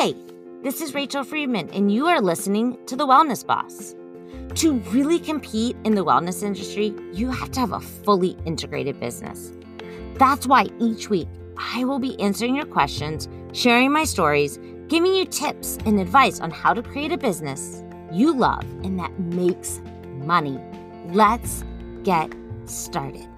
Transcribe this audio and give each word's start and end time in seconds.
Hey, 0.00 0.16
this 0.62 0.80
is 0.80 0.94
Rachel 0.94 1.22
Friedman, 1.22 1.68
and 1.74 1.92
you 1.92 2.06
are 2.06 2.22
listening 2.22 2.78
to 2.86 2.96
The 2.96 3.06
Wellness 3.06 3.46
Boss. 3.46 3.94
To 4.62 4.78
really 4.94 5.18
compete 5.18 5.76
in 5.84 5.94
the 5.94 6.02
wellness 6.02 6.42
industry, 6.42 6.94
you 7.12 7.30
have 7.30 7.50
to 7.50 7.60
have 7.60 7.72
a 7.72 7.80
fully 7.80 8.34
integrated 8.46 8.98
business. 8.98 9.52
That's 10.14 10.46
why 10.46 10.68
each 10.78 11.10
week 11.10 11.28
I 11.58 11.84
will 11.84 11.98
be 11.98 12.18
answering 12.18 12.56
your 12.56 12.64
questions, 12.64 13.28
sharing 13.52 13.92
my 13.92 14.04
stories, 14.04 14.58
giving 14.88 15.14
you 15.14 15.26
tips 15.26 15.76
and 15.84 16.00
advice 16.00 16.40
on 16.40 16.50
how 16.50 16.72
to 16.72 16.82
create 16.82 17.12
a 17.12 17.18
business 17.18 17.84
you 18.10 18.34
love 18.34 18.64
and 18.82 18.98
that 18.98 19.20
makes 19.20 19.82
money. 20.24 20.58
Let's 21.10 21.62
get 22.04 22.32
started. 22.64 23.28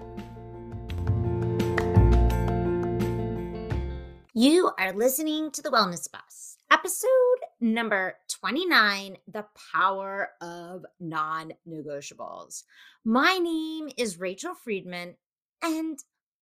You 4.35 4.71
are 4.79 4.91
listening 4.93 5.51
to 5.51 5.61
The 5.61 5.69
Wellness 5.69 6.11
Boss, 6.11 6.22
episode 6.73 7.37
number 7.61 8.15
29 8.39 9.17
The 9.31 9.45
Power 9.71 10.29
of 10.41 10.83
Non 10.99 11.53
Negotiables. 11.69 12.63
My 13.05 13.37
name 13.37 13.89
is 13.95 14.19
Rachel 14.19 14.55
Friedman, 14.55 15.13
and 15.61 15.99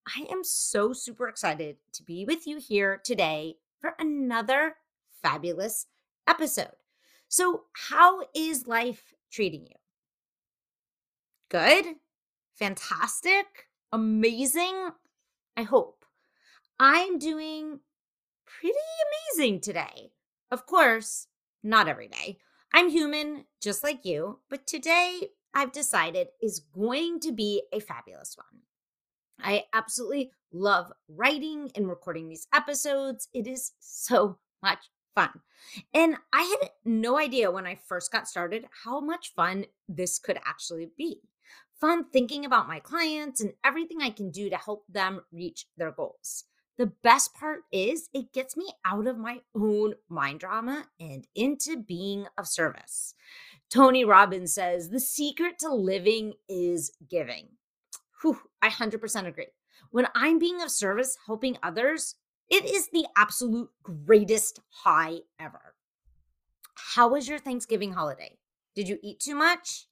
I 0.07 0.25
am 0.31 0.45
so 0.45 0.93
super 0.93 1.27
excited 1.27 1.75
to 1.91 2.03
be 2.03 2.23
with 2.23 2.47
you 2.47 2.59
here 2.65 3.01
today 3.03 3.55
for 3.81 3.93
another 3.99 4.75
fabulous 5.21 5.87
episode. 6.29 6.77
So, 7.27 7.63
how 7.73 8.21
is 8.33 8.67
life 8.67 9.13
treating 9.33 9.65
you? 9.65 9.75
Good? 11.49 11.95
Fantastic? 12.55 13.67
Amazing? 13.91 14.91
I 15.57 15.63
hope. 15.63 16.05
I'm 16.79 17.19
doing 17.19 17.81
pretty 18.45 18.77
amazing 19.35 19.59
today. 19.59 20.11
Of 20.51 20.65
course, 20.65 21.27
not 21.63 21.87
every 21.87 22.09
day. 22.09 22.39
I'm 22.73 22.89
human, 22.89 23.45
just 23.61 23.83
like 23.83 24.03
you, 24.03 24.39
but 24.49 24.67
today 24.67 25.29
I've 25.53 25.71
decided 25.71 26.27
is 26.41 26.59
going 26.59 27.21
to 27.21 27.31
be 27.31 27.63
a 27.71 27.79
fabulous 27.79 28.35
one. 28.35 28.61
I 29.39 29.63
absolutely 29.73 30.31
love 30.51 30.91
writing 31.07 31.71
and 31.73 31.87
recording 31.87 32.27
these 32.27 32.47
episodes. 32.53 33.29
It 33.33 33.47
is 33.47 33.71
so 33.79 34.39
much 34.61 34.89
fun. 35.15 35.29
And 35.93 36.17
I 36.33 36.41
had 36.41 36.69
no 36.83 37.17
idea 37.17 37.49
when 37.49 37.65
I 37.65 37.79
first 37.87 38.11
got 38.11 38.27
started 38.27 38.65
how 38.83 38.99
much 38.99 39.33
fun 39.33 39.65
this 39.87 40.19
could 40.19 40.37
actually 40.45 40.89
be. 40.97 41.21
Fun 41.79 42.05
thinking 42.11 42.45
about 42.45 42.67
my 42.67 42.79
clients 42.79 43.39
and 43.41 43.53
everything 43.63 44.01
I 44.01 44.09
can 44.11 44.31
do 44.31 44.49
to 44.49 44.57
help 44.57 44.83
them 44.87 45.21
reach 45.31 45.65
their 45.77 45.91
goals. 45.91 46.43
The 46.77 46.91
best 47.03 47.33
part 47.33 47.61
is 47.71 48.09
it 48.13 48.33
gets 48.33 48.57
me 48.57 48.67
out 48.85 49.07
of 49.07 49.17
my 49.17 49.41
own 49.55 49.95
mind 50.09 50.39
drama 50.39 50.85
and 50.99 51.27
into 51.35 51.77
being 51.77 52.25
of 52.37 52.47
service. 52.47 53.13
Tony 53.69 54.03
Robbins 54.03 54.53
says 54.53 54.89
the 54.89 54.99
secret 54.99 55.59
to 55.59 55.73
living 55.73 56.33
is 56.49 56.91
giving. 57.09 57.49
Whew, 58.21 58.39
I 58.61 58.69
100% 58.69 59.27
agree. 59.27 59.47
When 59.91 60.07
I'm 60.15 60.39
being 60.39 60.61
of 60.61 60.71
service, 60.71 61.17
helping 61.25 61.57
others, 61.61 62.15
it 62.49 62.65
is 62.65 62.89
the 62.89 63.05
absolute 63.15 63.69
greatest 63.83 64.59
high 64.69 65.19
ever. 65.39 65.75
How 66.75 67.09
was 67.09 67.27
your 67.27 67.39
Thanksgiving 67.39 67.93
holiday? 67.93 68.37
Did 68.75 68.87
you 68.87 68.97
eat 69.01 69.19
too 69.19 69.35
much? 69.35 69.87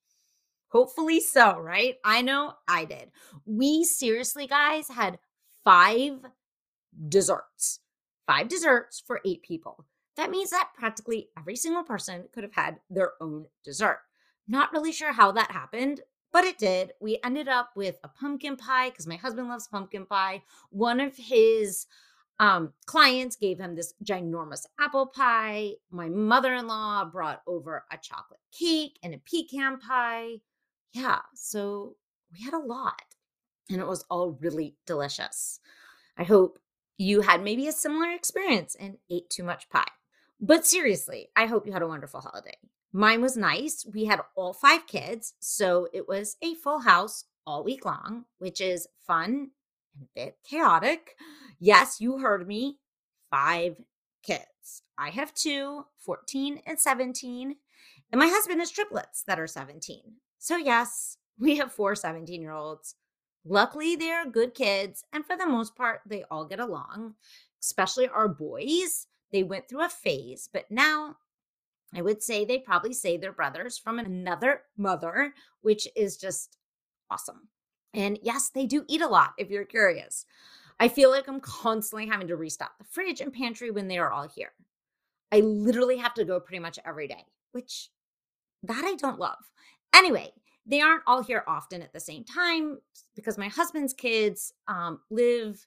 Hopefully 0.70 1.20
so, 1.20 1.58
right? 1.58 1.96
I 2.04 2.22
know 2.22 2.54
I 2.68 2.86
did. 2.86 3.12
We 3.46 3.84
seriously, 3.84 4.48
guys, 4.48 4.88
had 4.90 5.20
five 5.64 6.20
desserts. 7.08 7.80
Five 8.28 8.48
desserts 8.48 9.02
for 9.06 9.22
eight 9.26 9.42
people. 9.42 9.86
That 10.16 10.32
means 10.32 10.50
that 10.50 10.72
practically 10.78 11.30
every 11.38 11.56
single 11.56 11.84
person 11.84 12.26
could 12.34 12.44
have 12.44 12.54
had 12.54 12.80
their 12.90 13.14
own 13.22 13.46
dessert. 13.64 14.00
Not 14.48 14.74
really 14.74 14.92
sure 14.92 15.14
how 15.14 15.32
that 15.32 15.52
happened, 15.52 16.02
but 16.32 16.44
it 16.44 16.58
did. 16.58 16.92
We 17.00 17.20
ended 17.24 17.48
up 17.48 17.72
with 17.76 17.98
a 18.04 18.08
pumpkin 18.08 18.58
pie 18.58 18.90
because 18.90 19.08
my 19.08 19.16
husband 19.16 19.48
loves 19.48 19.68
pumpkin 19.68 20.06
pie. 20.06 20.44
One 20.72 21.00
of 21.00 21.16
his 21.16 21.88
um, 22.40 22.74
clients 22.86 23.36
gave 23.36 23.60
him 23.60 23.76
this 23.76 23.94
ginormous 24.04 24.66
apple 24.80 25.08
pie. 25.08 25.74
My 25.92 26.10
mother 26.10 26.54
in 26.54 26.68
law 26.68 27.06
brought 27.06 27.42
over 27.48 27.86
a 27.92 27.98
chocolate 27.98 28.40
cake 28.52 29.00
and 29.04 29.14
a 29.14 29.20
pecan 29.20 29.80
pie. 29.80 30.36
Yeah, 30.94 31.20
so 31.34 31.96
we 32.32 32.44
had 32.44 32.54
a 32.54 32.60
lot 32.60 33.02
and 33.70 33.80
it 33.80 33.88
was 33.88 34.06
all 34.10 34.38
really 34.42 34.76
delicious. 34.86 35.60
I 36.18 36.24
hope 36.24 36.60
you 37.00 37.22
had 37.22 37.42
maybe 37.42 37.66
a 37.68 37.72
similar 37.72 38.12
experience 38.12 38.76
and 38.78 38.98
ate 39.10 39.30
too 39.30 39.44
much 39.44 39.70
pie. 39.70 39.88
But 40.40 40.68
seriously, 40.68 41.30
I 41.36 41.46
hope 41.46 41.66
you 41.66 41.72
had 41.72 41.82
a 41.82 41.88
wonderful 41.88 42.20
holiday. 42.20 42.58
Mine 42.92 43.22
was 43.22 43.38
nice. 43.38 43.86
We 43.92 44.06
had 44.06 44.20
all 44.36 44.54
five 44.54 44.86
kids, 44.86 45.34
so 45.40 45.88
it 45.94 46.08
was 46.10 46.36
a 46.42 46.56
full 46.56 46.80
house 46.80 47.24
all 47.48 47.64
week 47.64 47.86
long, 47.86 48.26
which 48.40 48.60
is 48.60 48.88
fun 49.08 49.52
and 49.96 50.04
a 50.04 50.08
bit 50.14 50.38
chaotic. 50.44 51.16
Yes, 51.60 52.02
you 52.02 52.18
heard 52.18 52.46
me. 52.46 52.80
Five 53.32 53.78
kids. 54.22 54.84
I 54.98 55.10
have 55.12 55.34
two, 55.34 55.86
14 56.06 56.62
and 56.66 56.78
17, 56.78 57.56
and 58.12 58.20
my 58.20 58.28
husband 58.28 58.60
has 58.60 58.72
triplets 58.72 59.24
that 59.26 59.40
are 59.40 59.48
17. 59.48 60.02
So, 60.38 60.58
yes, 60.58 61.18
we 61.40 61.56
have 61.58 61.72
four 61.72 61.96
17 61.96 62.42
year 62.42 62.52
olds 62.52 62.96
Luckily, 63.46 63.96
they're 63.96 64.30
good 64.30 64.54
kids, 64.54 65.04
and 65.14 65.26
for 65.26 65.36
the 65.38 65.48
most 65.48 65.76
part, 65.76 66.02
they 66.06 66.24
all 66.30 66.46
get 66.46 66.60
along, 66.60 67.16
especially 67.62 68.08
our 68.08 68.28
boys. 68.28 69.08
They 69.32 69.44
went 69.44 69.68
through 69.68 69.86
a 69.86 69.90
phase, 69.90 70.50
but 70.52 70.66
now 70.70 71.18
I 71.96 72.02
would 72.02 72.22
say 72.22 72.46
they 72.46 72.60
probably 72.60 72.94
say 72.94 73.18
they're 73.18 73.32
brothers 73.32 73.78
from 73.78 74.00
another 74.00 74.64
mother, 74.78 75.34
which 75.62 75.88
is 75.96 76.18
just 76.18 76.58
awesome. 77.10 77.48
And 77.94 78.20
yes, 78.22 78.50
they 78.50 78.66
do 78.66 78.86
eat 78.88 79.02
a 79.02 79.08
lot 79.08 79.34
if 79.38 79.50
you're 79.50 79.66
curious. 79.66 80.26
I 80.80 80.88
feel 80.88 81.10
like 81.10 81.28
I'm 81.28 81.42
constantly 81.42 82.08
having 82.08 82.28
to 82.28 82.36
restock 82.36 82.78
the 82.78 82.86
fridge 82.86 83.22
and 83.22 83.34
pantry 83.34 83.72
when 83.72 83.88
they 83.88 83.98
are 83.98 84.12
all 84.12 84.28
here. 84.28 84.54
I 85.32 85.42
literally 85.42 85.98
have 85.98 86.14
to 86.16 86.26
go 86.26 86.40
pretty 86.40 86.60
much 86.60 86.80
every 86.86 87.08
day, 87.08 87.26
which 87.52 87.90
that 88.64 88.84
I 88.84 88.96
don't 88.96 89.20
love. 89.20 89.38
Anyway, 89.94 90.32
they 90.70 90.82
aren't 90.82 91.04
all 91.08 91.24
here 91.24 91.44
often 91.48 91.82
at 91.82 91.94
the 91.94 92.00
same 92.00 92.24
time 92.24 92.78
because 93.16 93.40
my 93.40 93.48
husband's 93.48 93.94
kids 93.94 94.54
um, 94.68 95.02
live, 95.10 95.66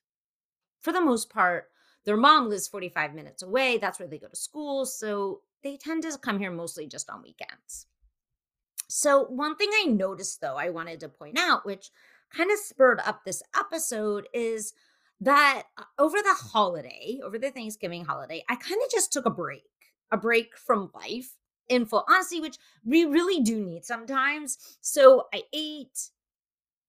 for 0.80 0.92
the 0.92 1.00
most 1.00 1.28
part, 1.28 1.66
their 2.04 2.16
mom 2.16 2.48
lives 2.48 2.68
45 2.68 3.12
minutes 3.12 3.42
away. 3.42 3.78
That's 3.78 3.98
where 3.98 4.08
they 4.08 4.18
go 4.18 4.28
to 4.28 4.36
school. 4.36 4.86
So 4.86 5.40
they 5.64 5.76
tend 5.76 6.04
to 6.04 6.16
come 6.18 6.38
here 6.38 6.52
mostly 6.52 6.86
just 6.86 7.10
on 7.10 7.22
weekends. 7.22 7.86
So, 8.88 9.24
one 9.24 9.56
thing 9.56 9.70
I 9.72 9.86
noticed 9.86 10.40
though, 10.40 10.56
I 10.56 10.68
wanted 10.68 11.00
to 11.00 11.08
point 11.08 11.38
out, 11.38 11.64
which 11.64 11.90
kind 12.32 12.50
of 12.50 12.58
spurred 12.58 13.00
up 13.04 13.24
this 13.24 13.42
episode, 13.58 14.28
is 14.34 14.74
that 15.20 15.64
uh, 15.78 15.84
over 15.98 16.18
the 16.18 16.34
holiday, 16.34 17.18
over 17.24 17.38
the 17.38 17.50
Thanksgiving 17.50 18.04
holiday, 18.04 18.44
I 18.48 18.56
kind 18.56 18.80
of 18.84 18.90
just 18.90 19.12
took 19.12 19.24
a 19.24 19.30
break, 19.30 19.64
a 20.12 20.16
break 20.16 20.56
from 20.56 20.90
life 20.94 21.30
in 21.72 21.86
full 21.86 22.04
honesty, 22.06 22.38
which 22.38 22.58
we 22.84 23.06
really 23.06 23.40
do 23.40 23.58
need 23.64 23.84
sometimes. 23.84 24.58
So 24.82 25.26
I 25.32 25.42
ate, 25.54 26.10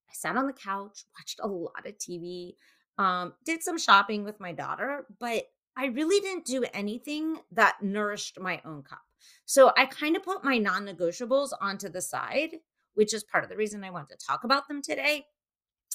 I 0.09 0.13
sat 0.13 0.35
on 0.35 0.45
the 0.45 0.53
couch, 0.53 1.05
watched 1.17 1.39
a 1.41 1.47
lot 1.47 1.87
of 1.87 1.97
TV, 1.97 2.55
um, 2.97 3.33
did 3.45 3.63
some 3.63 3.77
shopping 3.77 4.25
with 4.25 4.41
my 4.41 4.51
daughter, 4.51 5.05
but 5.21 5.45
I 5.77 5.85
really 5.85 6.19
didn't 6.19 6.45
do 6.45 6.65
anything 6.73 7.37
that 7.53 7.81
nourished 7.81 8.39
my 8.39 8.61
own 8.65 8.83
cup. 8.83 9.01
So 9.45 9.71
I 9.77 9.85
kind 9.85 10.17
of 10.17 10.23
put 10.23 10.43
my 10.43 10.57
non 10.57 10.85
negotiables 10.85 11.51
onto 11.61 11.87
the 11.87 12.01
side, 12.01 12.57
which 12.93 13.13
is 13.13 13.23
part 13.23 13.45
of 13.45 13.49
the 13.49 13.55
reason 13.55 13.85
I 13.85 13.89
want 13.89 14.09
to 14.09 14.17
talk 14.17 14.43
about 14.43 14.67
them 14.67 14.81
today. 14.81 15.25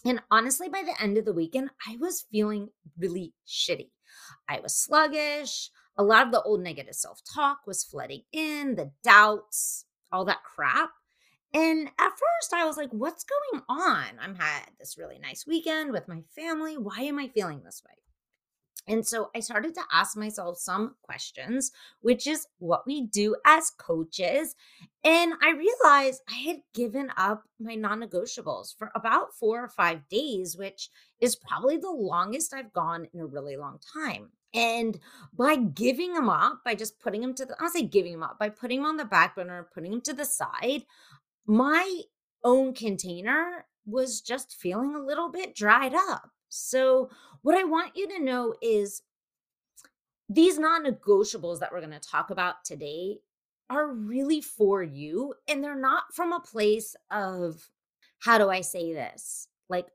And 0.06 0.22
honestly, 0.30 0.70
by 0.70 0.82
the 0.82 1.00
end 1.02 1.18
of 1.18 1.26
the 1.26 1.32
weekend, 1.34 1.70
I 1.86 1.96
was 2.00 2.24
feeling 2.32 2.70
really 2.96 3.34
shitty. 3.46 3.90
I 4.48 4.60
was 4.60 4.74
sluggish 4.74 5.70
a 5.98 6.04
lot 6.04 6.24
of 6.24 6.32
the 6.32 6.42
old 6.42 6.62
negative 6.62 6.94
self 6.94 7.20
talk 7.24 7.58
was 7.66 7.84
flooding 7.84 8.22
in, 8.32 8.76
the 8.76 8.92
doubts, 9.02 9.84
all 10.12 10.24
that 10.24 10.44
crap. 10.44 10.90
And 11.52 11.88
at 11.98 12.10
first, 12.10 12.54
I 12.54 12.64
was 12.66 12.76
like, 12.76 12.90
what's 12.90 13.24
going 13.24 13.62
on? 13.68 14.04
I'm 14.20 14.36
had 14.36 14.70
this 14.78 14.96
really 14.96 15.18
nice 15.18 15.46
weekend 15.46 15.92
with 15.92 16.06
my 16.06 16.22
family. 16.36 16.76
Why 16.76 17.00
am 17.00 17.18
I 17.18 17.28
feeling 17.28 17.62
this 17.64 17.82
way? 17.84 17.94
And 18.86 19.06
so 19.06 19.30
I 19.36 19.40
started 19.40 19.74
to 19.74 19.82
ask 19.92 20.16
myself 20.16 20.58
some 20.58 20.94
questions, 21.02 21.72
which 22.00 22.26
is 22.26 22.46
what 22.58 22.86
we 22.86 23.06
do 23.06 23.36
as 23.44 23.70
coaches. 23.70 24.56
And 25.04 25.34
I 25.42 25.50
realized 25.50 26.22
I 26.28 26.38
had 26.46 26.60
given 26.74 27.12
up 27.16 27.42
my 27.60 27.74
non 27.74 28.00
negotiables 28.00 28.76
for 28.76 28.90
about 28.94 29.34
four 29.34 29.62
or 29.62 29.68
five 29.68 30.08
days, 30.08 30.56
which 30.56 30.88
is 31.20 31.36
probably 31.36 31.76
the 31.76 31.90
longest 31.90 32.54
I've 32.54 32.72
gone 32.72 33.08
in 33.12 33.20
a 33.20 33.26
really 33.26 33.56
long 33.56 33.78
time. 33.94 34.30
And 34.54 34.98
by 35.36 35.56
giving 35.56 36.14
them 36.14 36.28
up, 36.28 36.60
by 36.64 36.74
just 36.74 37.00
putting 37.00 37.20
them 37.20 37.34
to 37.34 37.44
the, 37.44 37.56
I'll 37.60 37.68
say 37.68 37.82
giving 37.82 38.12
them 38.12 38.22
up, 38.22 38.38
by 38.38 38.48
putting 38.48 38.78
them 38.80 38.86
on 38.88 38.96
the 38.96 39.04
back 39.04 39.36
burner, 39.36 39.68
putting 39.74 39.90
them 39.90 40.00
to 40.02 40.14
the 40.14 40.24
side, 40.24 40.82
my 41.46 42.02
own 42.44 42.72
container 42.74 43.66
was 43.84 44.20
just 44.20 44.54
feeling 44.54 44.94
a 44.94 45.04
little 45.04 45.30
bit 45.30 45.54
dried 45.54 45.94
up. 45.94 46.30
So, 46.48 47.10
what 47.42 47.56
I 47.56 47.64
want 47.64 47.96
you 47.96 48.08
to 48.08 48.24
know 48.24 48.54
is 48.62 49.02
these 50.28 50.58
non 50.58 50.84
negotiables 50.84 51.60
that 51.60 51.72
we're 51.72 51.80
going 51.80 51.92
to 51.92 52.00
talk 52.00 52.30
about 52.30 52.64
today 52.64 53.18
are 53.70 53.92
really 53.92 54.40
for 54.40 54.82
you. 54.82 55.34
And 55.46 55.62
they're 55.62 55.78
not 55.78 56.14
from 56.14 56.32
a 56.32 56.40
place 56.40 56.96
of, 57.10 57.68
how 58.20 58.38
do 58.38 58.48
I 58.50 58.62
say 58.62 58.92
this? 58.92 59.48
Like, 59.68 59.86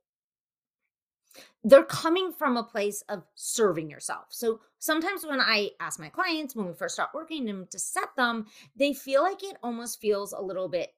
they're 1.63 1.83
coming 1.83 2.31
from 2.31 2.57
a 2.57 2.63
place 2.63 3.03
of 3.09 3.23
serving 3.35 3.89
yourself. 3.89 4.25
So 4.29 4.59
sometimes 4.79 5.25
when 5.25 5.39
I 5.39 5.71
ask 5.79 5.99
my 5.99 6.09
clients 6.09 6.55
when 6.55 6.67
we 6.67 6.73
first 6.73 6.95
start 6.95 7.09
working 7.13 7.45
them 7.45 7.67
to 7.71 7.79
set 7.79 8.15
them, 8.15 8.45
they 8.75 8.93
feel 8.93 9.21
like 9.21 9.43
it 9.43 9.57
almost 9.63 10.01
feels 10.01 10.33
a 10.33 10.41
little 10.41 10.69
bit 10.69 10.93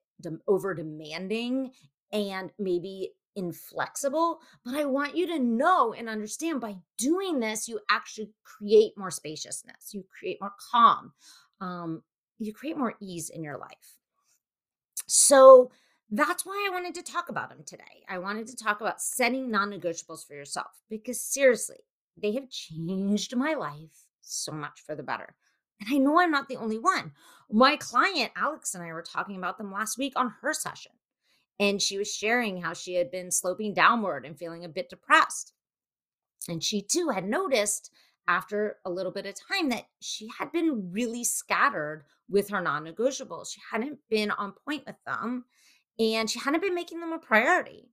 over 0.48 0.74
demanding 0.74 1.70
and 2.12 2.50
maybe 2.58 3.12
inflexible. 3.36 4.40
But 4.64 4.74
I 4.74 4.84
want 4.86 5.16
you 5.16 5.26
to 5.28 5.38
know 5.38 5.92
and 5.92 6.08
understand 6.08 6.60
by 6.60 6.76
doing 6.98 7.38
this, 7.38 7.68
you 7.68 7.80
actually 7.90 8.30
create 8.42 8.92
more 8.96 9.10
spaciousness, 9.10 9.92
you 9.92 10.04
create 10.18 10.38
more 10.40 10.54
calm, 10.70 11.12
um, 11.60 12.02
you 12.38 12.52
create 12.52 12.76
more 12.76 12.94
ease 13.00 13.30
in 13.30 13.44
your 13.44 13.58
life. 13.58 13.96
So 15.06 15.70
that's 16.10 16.46
why 16.46 16.66
I 16.66 16.72
wanted 16.72 16.94
to 16.94 17.02
talk 17.02 17.28
about 17.28 17.48
them 17.48 17.62
today. 17.66 18.04
I 18.08 18.18
wanted 18.18 18.46
to 18.48 18.56
talk 18.56 18.80
about 18.80 19.02
setting 19.02 19.50
non 19.50 19.70
negotiables 19.70 20.26
for 20.26 20.34
yourself 20.34 20.70
because 20.88 21.20
seriously, 21.20 21.78
they 22.20 22.32
have 22.32 22.48
changed 22.48 23.36
my 23.36 23.54
life 23.54 24.06
so 24.20 24.52
much 24.52 24.82
for 24.86 24.94
the 24.94 25.02
better. 25.02 25.34
And 25.80 25.94
I 25.94 25.98
know 25.98 26.20
I'm 26.20 26.30
not 26.30 26.48
the 26.48 26.56
only 26.56 26.78
one. 26.78 27.12
My 27.50 27.76
client, 27.76 28.32
Alex, 28.36 28.74
and 28.74 28.82
I 28.82 28.92
were 28.92 29.02
talking 29.02 29.36
about 29.36 29.58
them 29.58 29.72
last 29.72 29.98
week 29.98 30.14
on 30.16 30.34
her 30.40 30.54
session. 30.54 30.92
And 31.58 31.80
she 31.80 31.98
was 31.98 32.14
sharing 32.14 32.62
how 32.62 32.72
she 32.72 32.94
had 32.94 33.10
been 33.10 33.30
sloping 33.30 33.74
downward 33.74 34.24
and 34.24 34.38
feeling 34.38 34.64
a 34.64 34.68
bit 34.68 34.88
depressed. 34.88 35.52
And 36.48 36.62
she 36.62 36.82
too 36.82 37.08
had 37.08 37.24
noticed 37.24 37.90
after 38.28 38.76
a 38.84 38.90
little 38.90 39.12
bit 39.12 39.26
of 39.26 39.34
time 39.34 39.70
that 39.70 39.86
she 40.00 40.28
had 40.38 40.52
been 40.52 40.90
really 40.92 41.24
scattered 41.24 42.04
with 42.28 42.48
her 42.50 42.60
non 42.60 42.84
negotiables. 42.84 43.52
She 43.52 43.60
hadn't 43.70 43.98
been 44.08 44.30
on 44.30 44.54
point 44.66 44.84
with 44.86 44.96
them 45.06 45.44
and 45.98 46.28
she 46.28 46.38
hadn't 46.38 46.62
been 46.62 46.74
making 46.74 47.00
them 47.00 47.12
a 47.12 47.18
priority. 47.18 47.90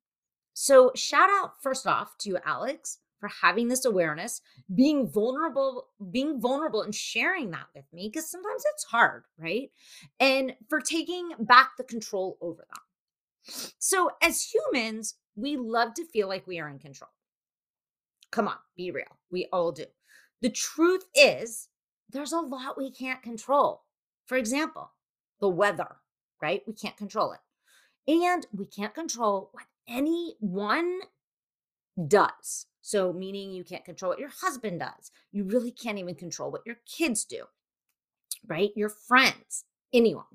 So, 0.53 0.91
shout 0.95 1.29
out 1.29 1.61
first 1.61 1.87
off 1.87 2.17
to 2.19 2.37
Alex, 2.45 2.99
for 3.23 3.29
having 3.41 3.69
this 3.69 3.85
awareness, 3.85 4.41
being 4.75 5.07
vulnerable, 5.07 5.87
being 6.11 6.41
vulnerable 6.41 6.81
and 6.81 6.93
sharing 6.93 7.51
that 7.51 7.67
with 7.73 7.85
me 7.93 8.09
because 8.09 8.29
sometimes 8.29 8.63
it's 8.73 8.83
hard, 8.83 9.23
right? 9.37 9.71
And 10.19 10.53
for 10.69 10.81
taking 10.81 11.29
back 11.39 11.71
the 11.77 11.85
control 11.85 12.37
over 12.41 12.65
them. 12.69 13.73
So, 13.79 14.11
as 14.21 14.53
humans, 14.53 15.15
we 15.37 15.55
love 15.55 15.93
to 15.93 16.05
feel 16.05 16.27
like 16.27 16.45
we 16.45 16.59
are 16.59 16.67
in 16.67 16.79
control. 16.79 17.11
Come 18.29 18.49
on, 18.49 18.57
be 18.75 18.91
real. 18.91 19.17
We 19.31 19.47
all 19.53 19.71
do. 19.71 19.85
The 20.41 20.49
truth 20.49 21.05
is, 21.15 21.69
there's 22.09 22.33
a 22.33 22.39
lot 22.41 22.77
we 22.77 22.91
can't 22.91 23.21
control. 23.23 23.83
For 24.25 24.37
example, 24.37 24.91
the 25.39 25.47
weather, 25.47 25.95
right? 26.41 26.61
We 26.67 26.73
can't 26.73 26.97
control 26.97 27.31
it. 27.31 27.39
And 28.07 28.45
we 28.51 28.65
can't 28.65 28.93
control 28.93 29.49
what 29.51 29.65
anyone 29.87 30.99
does. 32.07 32.67
So, 32.81 33.13
meaning 33.13 33.51
you 33.51 33.63
can't 33.63 33.85
control 33.85 34.09
what 34.09 34.19
your 34.19 34.31
husband 34.41 34.81
does. 34.81 35.11
You 35.31 35.45
really 35.45 35.71
can't 35.71 35.99
even 35.99 36.15
control 36.15 36.51
what 36.51 36.65
your 36.65 36.77
kids 36.85 37.23
do, 37.23 37.45
right? 38.45 38.71
Your 38.75 38.89
friends, 38.89 39.63
anyone. 39.93 40.25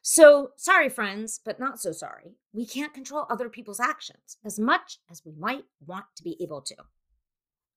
So, 0.00 0.52
sorry, 0.56 0.88
friends, 0.88 1.40
but 1.44 1.60
not 1.60 1.80
so 1.80 1.92
sorry. 1.92 2.36
We 2.52 2.64
can't 2.64 2.94
control 2.94 3.26
other 3.28 3.48
people's 3.48 3.80
actions 3.80 4.38
as 4.44 4.58
much 4.58 5.00
as 5.10 5.22
we 5.24 5.32
might 5.38 5.64
want 5.84 6.06
to 6.16 6.22
be 6.22 6.36
able 6.40 6.62
to. 6.62 6.76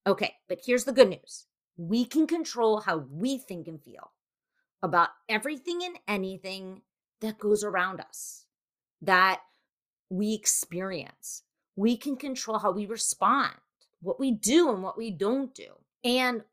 Okay, 0.08 0.36
but 0.48 0.62
here's 0.66 0.86
the 0.86 0.94
good 0.94 1.10
news 1.10 1.48
we 1.76 2.06
can 2.06 2.28
control 2.28 2.82
how 2.82 2.98
we 3.12 3.38
think 3.38 3.68
and 3.68 3.82
feel 3.82 4.12
about 4.84 5.10
everything 5.28 5.84
and 5.84 5.98
anything 6.08 6.82
that 7.22 7.40
goes 7.40 7.64
around 7.64 8.00
us 8.00 8.46
that 9.02 9.42
we 10.10 10.34
experience. 10.34 11.44
We 11.76 11.98
can 11.98 12.16
control 12.16 12.60
how 12.60 12.72
we 12.72 12.86
respond, 12.86 13.54
what 14.02 14.20
we 14.20 14.32
do 14.32 14.72
and 14.72 14.84
what 14.84 14.98
we 14.98 15.12
don't 15.12 15.54
do. 15.54 15.70
And 16.04 16.44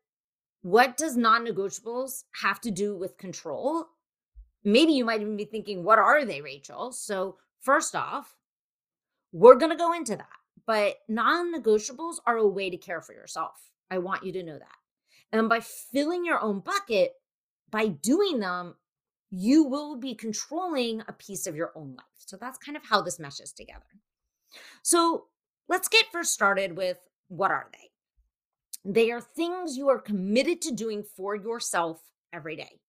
what 0.61 0.97
does 0.97 1.17
non 1.17 1.45
negotiables 1.45 2.23
have 2.41 2.59
to 2.61 2.71
do 2.71 2.95
with 2.95 3.17
control? 3.17 3.87
Maybe 4.63 4.93
you 4.93 5.05
might 5.05 5.21
even 5.21 5.37
be 5.37 5.45
thinking, 5.45 5.83
what 5.83 5.99
are 5.99 6.25
they, 6.25 6.41
Rachel? 6.41 6.91
So, 6.91 7.37
first 7.61 7.95
off, 7.95 8.35
we're 9.31 9.55
going 9.55 9.71
to 9.71 9.77
go 9.77 9.93
into 9.93 10.15
that. 10.15 10.27
But 10.65 10.97
non 11.07 11.53
negotiables 11.53 12.15
are 12.25 12.37
a 12.37 12.47
way 12.47 12.69
to 12.69 12.77
care 12.77 13.01
for 13.01 13.13
yourself. 13.13 13.71
I 13.89 13.99
want 13.99 14.25
you 14.25 14.33
to 14.33 14.43
know 14.43 14.57
that. 14.57 14.75
And 15.31 15.47
by 15.49 15.61
filling 15.61 16.25
your 16.25 16.41
own 16.41 16.59
bucket, 16.59 17.13
by 17.69 17.87
doing 17.87 18.39
them, 18.39 18.75
you 19.31 19.63
will 19.63 19.97
be 19.97 20.15
controlling 20.15 21.01
a 21.07 21.13
piece 21.13 21.47
of 21.47 21.55
your 21.55 21.71
own 21.75 21.95
life. 21.95 22.05
So 22.17 22.37
that's 22.37 22.57
kind 22.57 22.77
of 22.77 22.83
how 22.85 23.01
this 23.01 23.19
meshes 23.19 23.51
together. 23.51 23.83
So 24.83 25.25
let's 25.67 25.87
get 25.87 26.05
first 26.11 26.33
started 26.33 26.77
with 26.77 26.97
what 27.27 27.51
are 27.51 27.69
they? 27.73 28.91
They 28.91 29.11
are 29.11 29.21
things 29.21 29.75
you 29.75 29.89
are 29.89 29.99
committed 29.99 30.61
to 30.61 30.71
doing 30.71 31.03
for 31.03 31.35
yourself 31.35 32.01
every 32.31 32.55
day, 32.55 32.79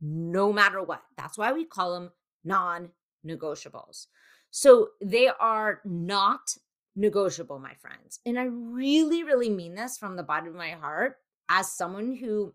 no 0.00 0.52
matter 0.52 0.82
what. 0.82 1.02
That's 1.16 1.36
why 1.36 1.52
we 1.52 1.64
call 1.64 1.94
them 1.94 2.10
non 2.44 2.90
negotiables. 3.26 4.06
So 4.50 4.90
they 5.00 5.28
are 5.28 5.80
not 5.84 6.56
negotiable, 6.94 7.58
my 7.58 7.74
friends. 7.74 8.20
And 8.24 8.38
I 8.38 8.44
really, 8.44 9.24
really 9.24 9.50
mean 9.50 9.74
this 9.74 9.98
from 9.98 10.16
the 10.16 10.22
bottom 10.22 10.48
of 10.48 10.54
my 10.54 10.70
heart 10.70 11.16
as 11.48 11.72
someone 11.72 12.16
who, 12.16 12.54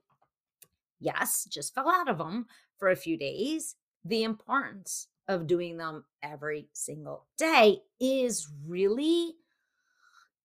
yes, 1.00 1.48
just 1.52 1.74
fell 1.74 1.90
out 1.90 2.10
of 2.10 2.18
them 2.18 2.46
for 2.78 2.90
a 2.90 2.96
few 2.96 3.18
days, 3.18 3.76
the 4.04 4.24
importance 4.24 5.08
of 5.28 5.48
doing 5.48 5.78
them 5.78 6.06
every 6.22 6.70
single 6.74 7.26
day 7.38 7.80
is 8.00 8.48
really 8.66 9.34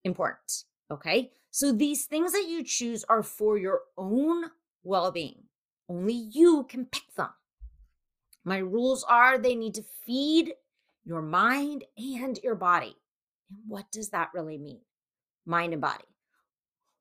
important. 0.05 0.65
Okay. 0.91 1.33
So 1.51 1.73
these 1.73 2.07
things 2.07 2.33
that 2.33 2.47
you 2.49 2.65
choose 2.65 3.05
are 3.09 3.23
for 3.23 3.59
your 3.59 3.83
own 3.99 4.45
well 4.83 5.11
being. 5.11 5.45
Only 5.89 6.15
you 6.15 6.65
can 6.69 6.87
pick 6.87 7.15
them. 7.17 7.31
My 8.45 8.59
rules 8.59 9.05
are 9.09 9.37
they 9.37 9.55
need 9.55 9.75
to 9.75 9.85
feed 10.07 10.55
your 11.05 11.23
mind 11.23 11.85
and 11.97 12.39
your 12.43 12.55
body. 12.55 12.97
And 13.51 13.59
what 13.69 13.91
does 13.91 14.11
that 14.11 14.31
really 14.33 14.57
mean? 14.57 14.81
Mind 15.45 15.73
and 15.73 15.83
body. 15.83 16.05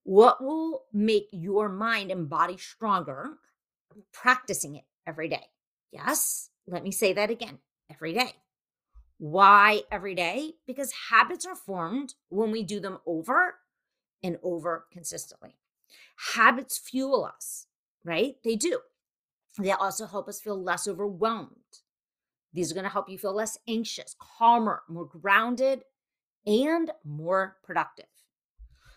What 0.04 0.44
will 0.44 0.86
make 0.92 1.28
your 1.32 1.70
mind 1.70 2.12
and 2.12 2.28
body 2.28 2.58
stronger? 2.58 3.38
Practicing 4.12 4.76
it 4.76 4.86
every 5.10 5.28
day. 5.28 5.48
Yes, 5.92 6.52
let 6.68 6.84
me 6.84 6.92
say 6.92 7.12
that 7.14 7.32
again 7.32 7.58
every 7.92 8.14
day. 8.14 8.34
Why 9.18 9.82
every 9.92 10.16
day? 10.16 10.54
Because 10.66 10.94
habits 11.10 11.46
are 11.46 11.56
formed 11.56 12.14
when 12.30 12.52
we 12.52 12.64
do 12.64 12.80
them 12.80 13.00
over 13.06 13.56
and 14.24 14.38
over 14.44 14.86
consistently. 14.94 15.56
Habits 16.36 16.78
fuel 16.78 17.26
us, 17.26 17.66
right? 18.06 18.36
They 18.44 18.56
do. 18.56 18.80
They 19.60 19.72
also 19.72 20.06
help 20.06 20.30
us 20.30 20.40
feel 20.40 20.62
less 20.62 20.88
overwhelmed. 20.88 21.82
These 22.54 22.72
are 22.72 22.76
going 22.76 22.86
to 22.86 22.90
help 22.92 23.10
you 23.10 23.18
feel 23.18 23.34
less 23.34 23.58
anxious, 23.68 24.16
calmer, 24.20 24.84
more 24.88 25.06
grounded, 25.06 25.84
and 26.46 26.92
more 27.04 27.58
productive. 27.64 28.06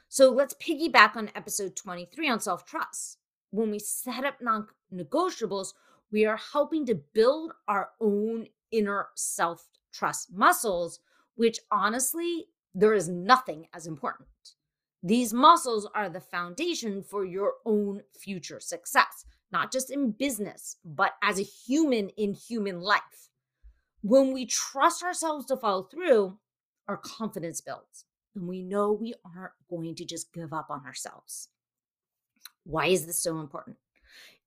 So 0.09 0.31
let's 0.31 0.54
piggyback 0.54 1.16
on 1.16 1.31
episode 1.35 1.75
23 1.75 2.28
on 2.28 2.40
self 2.40 2.64
trust. 2.64 3.19
When 3.50 3.71
we 3.71 3.78
set 3.78 4.25
up 4.25 4.37
non 4.40 4.69
negotiables, 4.92 5.73
we 6.12 6.26
are 6.26 6.38
helping 6.52 6.85
to 6.87 6.95
build 6.95 7.52
our 7.66 7.90
own 8.00 8.47
inner 8.71 9.09
self 9.14 9.66
trust 9.92 10.33
muscles, 10.33 11.00
which 11.35 11.59
honestly, 11.71 12.47
there 12.75 12.95
is 12.95 13.09
nothing 13.09 13.66
as 13.75 13.87
important. 13.87 14.28
These 15.02 15.33
muscles 15.33 15.88
are 15.95 16.09
the 16.09 16.21
foundation 16.21 17.02
for 17.02 17.25
your 17.25 17.54
own 17.66 18.02
future 18.16 18.61
success, 18.61 19.25
not 19.50 19.73
just 19.73 19.90
in 19.90 20.12
business, 20.12 20.76
but 20.85 21.14
as 21.23 21.40
a 21.40 21.42
human 21.42 22.11
in 22.11 22.35
human 22.35 22.81
life. 22.81 23.31
When 24.02 24.33
we 24.33 24.47
trust 24.47 25.02
ourselves 25.02 25.47
to 25.47 25.57
follow 25.57 25.85
through, 25.85 26.38
our 26.88 26.97
confidence 26.97 27.61
builds, 27.61 28.04
and 28.35 28.47
we 28.47 28.62
know 28.62 28.92
we 28.92 29.14
aren't 29.25 29.52
going 29.71 29.95
to 29.97 30.04
just 30.04 30.33
give 30.33 30.52
up 30.52 30.66
on 30.71 30.85
ourselves. 30.85 31.49
Why 32.64 32.87
is 32.87 33.07
this 33.07 33.19
so 33.23 33.40
important? 33.40 33.76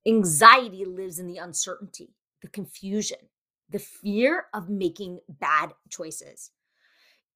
Anxiety 0.08 0.86
lives 0.86 1.20
in 1.20 1.28
the 1.28 1.38
uncertainty, 1.38 2.14
the 2.42 2.48
confusion, 2.48 3.18
the 3.70 3.80
fear 3.80 4.46
of 4.54 4.70
making 4.70 5.20
bad 5.28 5.74
choices. 5.90 6.52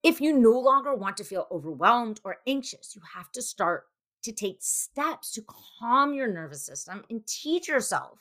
If 0.04 0.22
you 0.22 0.34
no 0.34 0.52
longer 0.52 0.94
want 0.94 1.18
to 1.18 1.24
feel 1.24 1.48
overwhelmed 1.52 2.22
or 2.24 2.38
anxious, 2.48 2.96
you 2.96 3.02
have 3.16 3.32
to 3.32 3.42
start 3.42 3.86
to 4.24 4.32
take 4.32 4.58
steps 4.60 5.32
to 5.34 5.44
calm 5.80 6.14
your 6.14 6.32
nervous 6.32 6.66
system 6.66 7.04
and 7.10 7.26
teach 7.26 7.68
yourself 7.68 8.20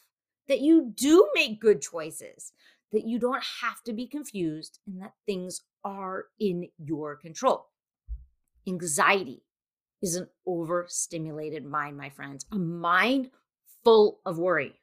that 0.48 0.60
you 0.60 0.92
do 0.96 1.28
make 1.34 1.60
good 1.60 1.82
choices, 1.82 2.52
that 2.90 3.06
you 3.06 3.18
don't 3.18 3.44
have 3.62 3.82
to 3.84 3.92
be 3.92 4.06
confused, 4.06 4.78
and 4.86 5.02
that 5.02 5.12
things 5.26 5.60
are 5.84 6.26
in 6.40 6.68
your 6.78 7.16
control. 7.16 7.66
Anxiety 8.66 9.42
is 10.00 10.16
an 10.16 10.28
overstimulated 10.46 11.66
mind, 11.66 11.96
my 11.96 12.08
friends, 12.08 12.46
a 12.50 12.56
mind 12.56 13.30
full 13.84 14.20
of 14.24 14.38
worry. 14.38 14.80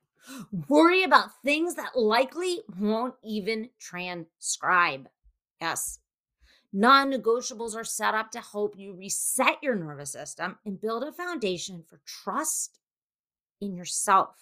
Worry 0.67 1.03
about 1.03 1.41
things 1.43 1.75
that 1.75 1.97
likely 1.97 2.61
won't 2.79 3.15
even 3.23 3.69
transcribe. 3.79 5.07
Yes. 5.61 5.99
Non 6.73 7.11
negotiables 7.11 7.75
are 7.75 7.83
set 7.83 8.13
up 8.15 8.31
to 8.31 8.41
help 8.41 8.77
you 8.77 8.93
reset 8.93 9.61
your 9.61 9.75
nervous 9.75 10.11
system 10.11 10.57
and 10.65 10.81
build 10.81 11.03
a 11.03 11.11
foundation 11.11 11.83
for 11.87 12.01
trust 12.05 12.79
in 13.61 13.75
yourself. 13.75 14.35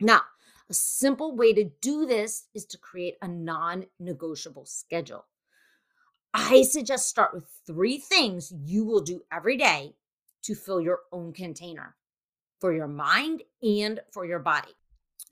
Now, 0.00 0.22
a 0.68 0.74
simple 0.74 1.34
way 1.34 1.52
to 1.54 1.70
do 1.80 2.04
this 2.06 2.46
is 2.54 2.64
to 2.66 2.78
create 2.78 3.16
a 3.22 3.28
non 3.28 3.86
negotiable 3.98 4.66
schedule. 4.66 5.26
I 6.34 6.62
suggest 6.62 7.08
start 7.08 7.34
with 7.34 7.48
three 7.66 7.98
things 7.98 8.52
you 8.52 8.84
will 8.84 9.00
do 9.00 9.22
every 9.32 9.56
day 9.56 9.94
to 10.42 10.54
fill 10.54 10.80
your 10.80 11.00
own 11.12 11.32
container 11.32 11.96
for 12.60 12.72
your 12.72 12.88
mind 12.88 13.42
and 13.62 14.00
for 14.12 14.24
your 14.24 14.38
body. 14.38 14.74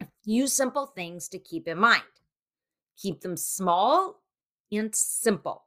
A 0.01 0.07
few 0.25 0.47
simple 0.47 0.87
things 0.87 1.29
to 1.29 1.39
keep 1.39 1.69
in 1.69 1.79
mind. 1.79 2.03
Keep 2.97 3.21
them 3.21 3.37
small 3.37 4.23
and 4.73 4.95
simple, 4.95 5.65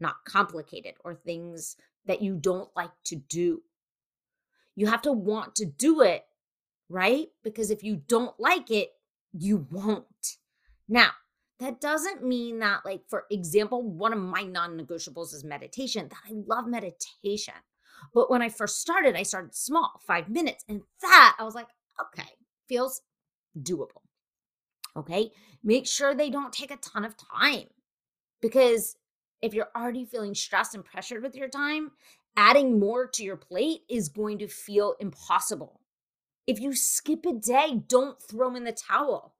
not 0.00 0.24
complicated 0.26 0.94
or 1.04 1.14
things 1.14 1.76
that 2.06 2.22
you 2.22 2.34
don't 2.34 2.70
like 2.76 2.90
to 3.04 3.16
do. 3.16 3.62
You 4.74 4.86
have 4.86 5.02
to 5.02 5.12
want 5.12 5.54
to 5.56 5.64
do 5.64 6.02
it, 6.02 6.24
right? 6.88 7.28
Because 7.42 7.70
if 7.70 7.82
you 7.82 7.96
don't 7.96 8.38
like 8.38 8.70
it, 8.70 8.90
you 9.32 9.66
won't. 9.70 10.36
Now, 10.88 11.10
that 11.58 11.80
doesn't 11.80 12.22
mean 12.22 12.58
that, 12.58 12.84
like, 12.84 13.02
for 13.08 13.24
example, 13.30 13.82
one 13.82 14.12
of 14.12 14.18
my 14.18 14.42
non 14.42 14.78
negotiables 14.78 15.34
is 15.34 15.42
meditation, 15.42 16.08
that 16.08 16.18
I 16.28 16.34
love 16.46 16.66
meditation. 16.66 17.54
But 18.14 18.30
when 18.30 18.42
I 18.42 18.48
first 18.48 18.80
started, 18.80 19.16
I 19.16 19.22
started 19.22 19.54
small, 19.54 20.00
five 20.06 20.28
minutes. 20.28 20.64
And 20.68 20.82
that 21.02 21.36
I 21.38 21.44
was 21.44 21.54
like, 21.54 21.68
okay, 22.00 22.28
feels 22.68 23.02
doable. 23.58 24.02
Okay. 24.96 25.30
Make 25.62 25.86
sure 25.86 26.14
they 26.14 26.30
don't 26.30 26.52
take 26.52 26.70
a 26.70 26.76
ton 26.76 27.04
of 27.04 27.14
time 27.16 27.66
because 28.40 28.96
if 29.42 29.52
you're 29.52 29.68
already 29.76 30.04
feeling 30.04 30.34
stressed 30.34 30.74
and 30.74 30.84
pressured 30.84 31.22
with 31.22 31.36
your 31.36 31.48
time, 31.48 31.90
adding 32.36 32.78
more 32.78 33.06
to 33.06 33.24
your 33.24 33.36
plate 33.36 33.82
is 33.88 34.08
going 34.08 34.38
to 34.38 34.48
feel 34.48 34.94
impossible. 35.00 35.80
If 36.46 36.60
you 36.60 36.74
skip 36.74 37.26
a 37.26 37.32
day, 37.32 37.82
don't 37.86 38.20
throw 38.22 38.48
them 38.48 38.56
in 38.56 38.64
the 38.64 38.72
towel. 38.72 39.34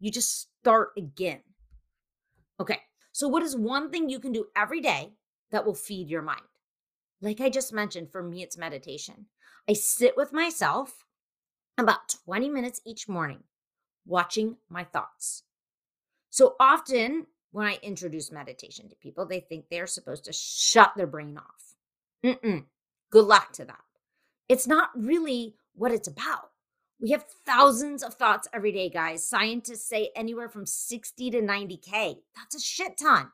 You 0.00 0.10
just 0.10 0.48
start 0.60 0.90
again. 0.96 1.40
Okay. 2.60 2.78
So, 3.12 3.28
what 3.28 3.42
is 3.42 3.56
one 3.56 3.90
thing 3.90 4.08
you 4.08 4.20
can 4.20 4.32
do 4.32 4.46
every 4.56 4.80
day 4.80 5.12
that 5.50 5.64
will 5.64 5.74
feed 5.74 6.08
your 6.08 6.22
mind? 6.22 6.40
Like 7.20 7.40
I 7.40 7.50
just 7.50 7.72
mentioned, 7.72 8.10
for 8.10 8.22
me, 8.22 8.42
it's 8.42 8.56
meditation. 8.56 9.26
I 9.68 9.72
sit 9.72 10.16
with 10.16 10.32
myself 10.32 11.04
about 11.76 12.14
20 12.24 12.48
minutes 12.48 12.80
each 12.86 13.08
morning, 13.08 13.42
watching 14.06 14.56
my 14.68 14.84
thoughts. 14.84 15.42
So 16.30 16.54
often, 16.60 17.26
when 17.50 17.66
I 17.66 17.78
introduce 17.82 18.30
meditation 18.30 18.88
to 18.88 18.96
people, 18.96 19.26
they 19.26 19.40
think 19.40 19.66
they're 19.70 19.86
supposed 19.86 20.24
to 20.24 20.32
shut 20.32 20.92
their 20.96 21.06
brain 21.06 21.38
off. 21.38 21.74
Mm-mm. 22.24 22.64
Good 23.10 23.24
luck 23.24 23.52
to 23.54 23.64
that. 23.64 23.80
It's 24.48 24.66
not 24.66 24.90
really 24.94 25.54
what 25.74 25.92
it's 25.92 26.08
about. 26.08 26.50
We 27.00 27.10
have 27.10 27.24
thousands 27.46 28.02
of 28.02 28.14
thoughts 28.14 28.48
every 28.52 28.72
day, 28.72 28.90
guys. 28.90 29.26
Scientists 29.26 29.88
say 29.88 30.10
anywhere 30.16 30.48
from 30.48 30.66
60 30.66 31.30
to 31.30 31.40
90K. 31.40 32.16
That's 32.36 32.56
a 32.56 32.60
shit 32.60 32.98
ton. 32.98 33.30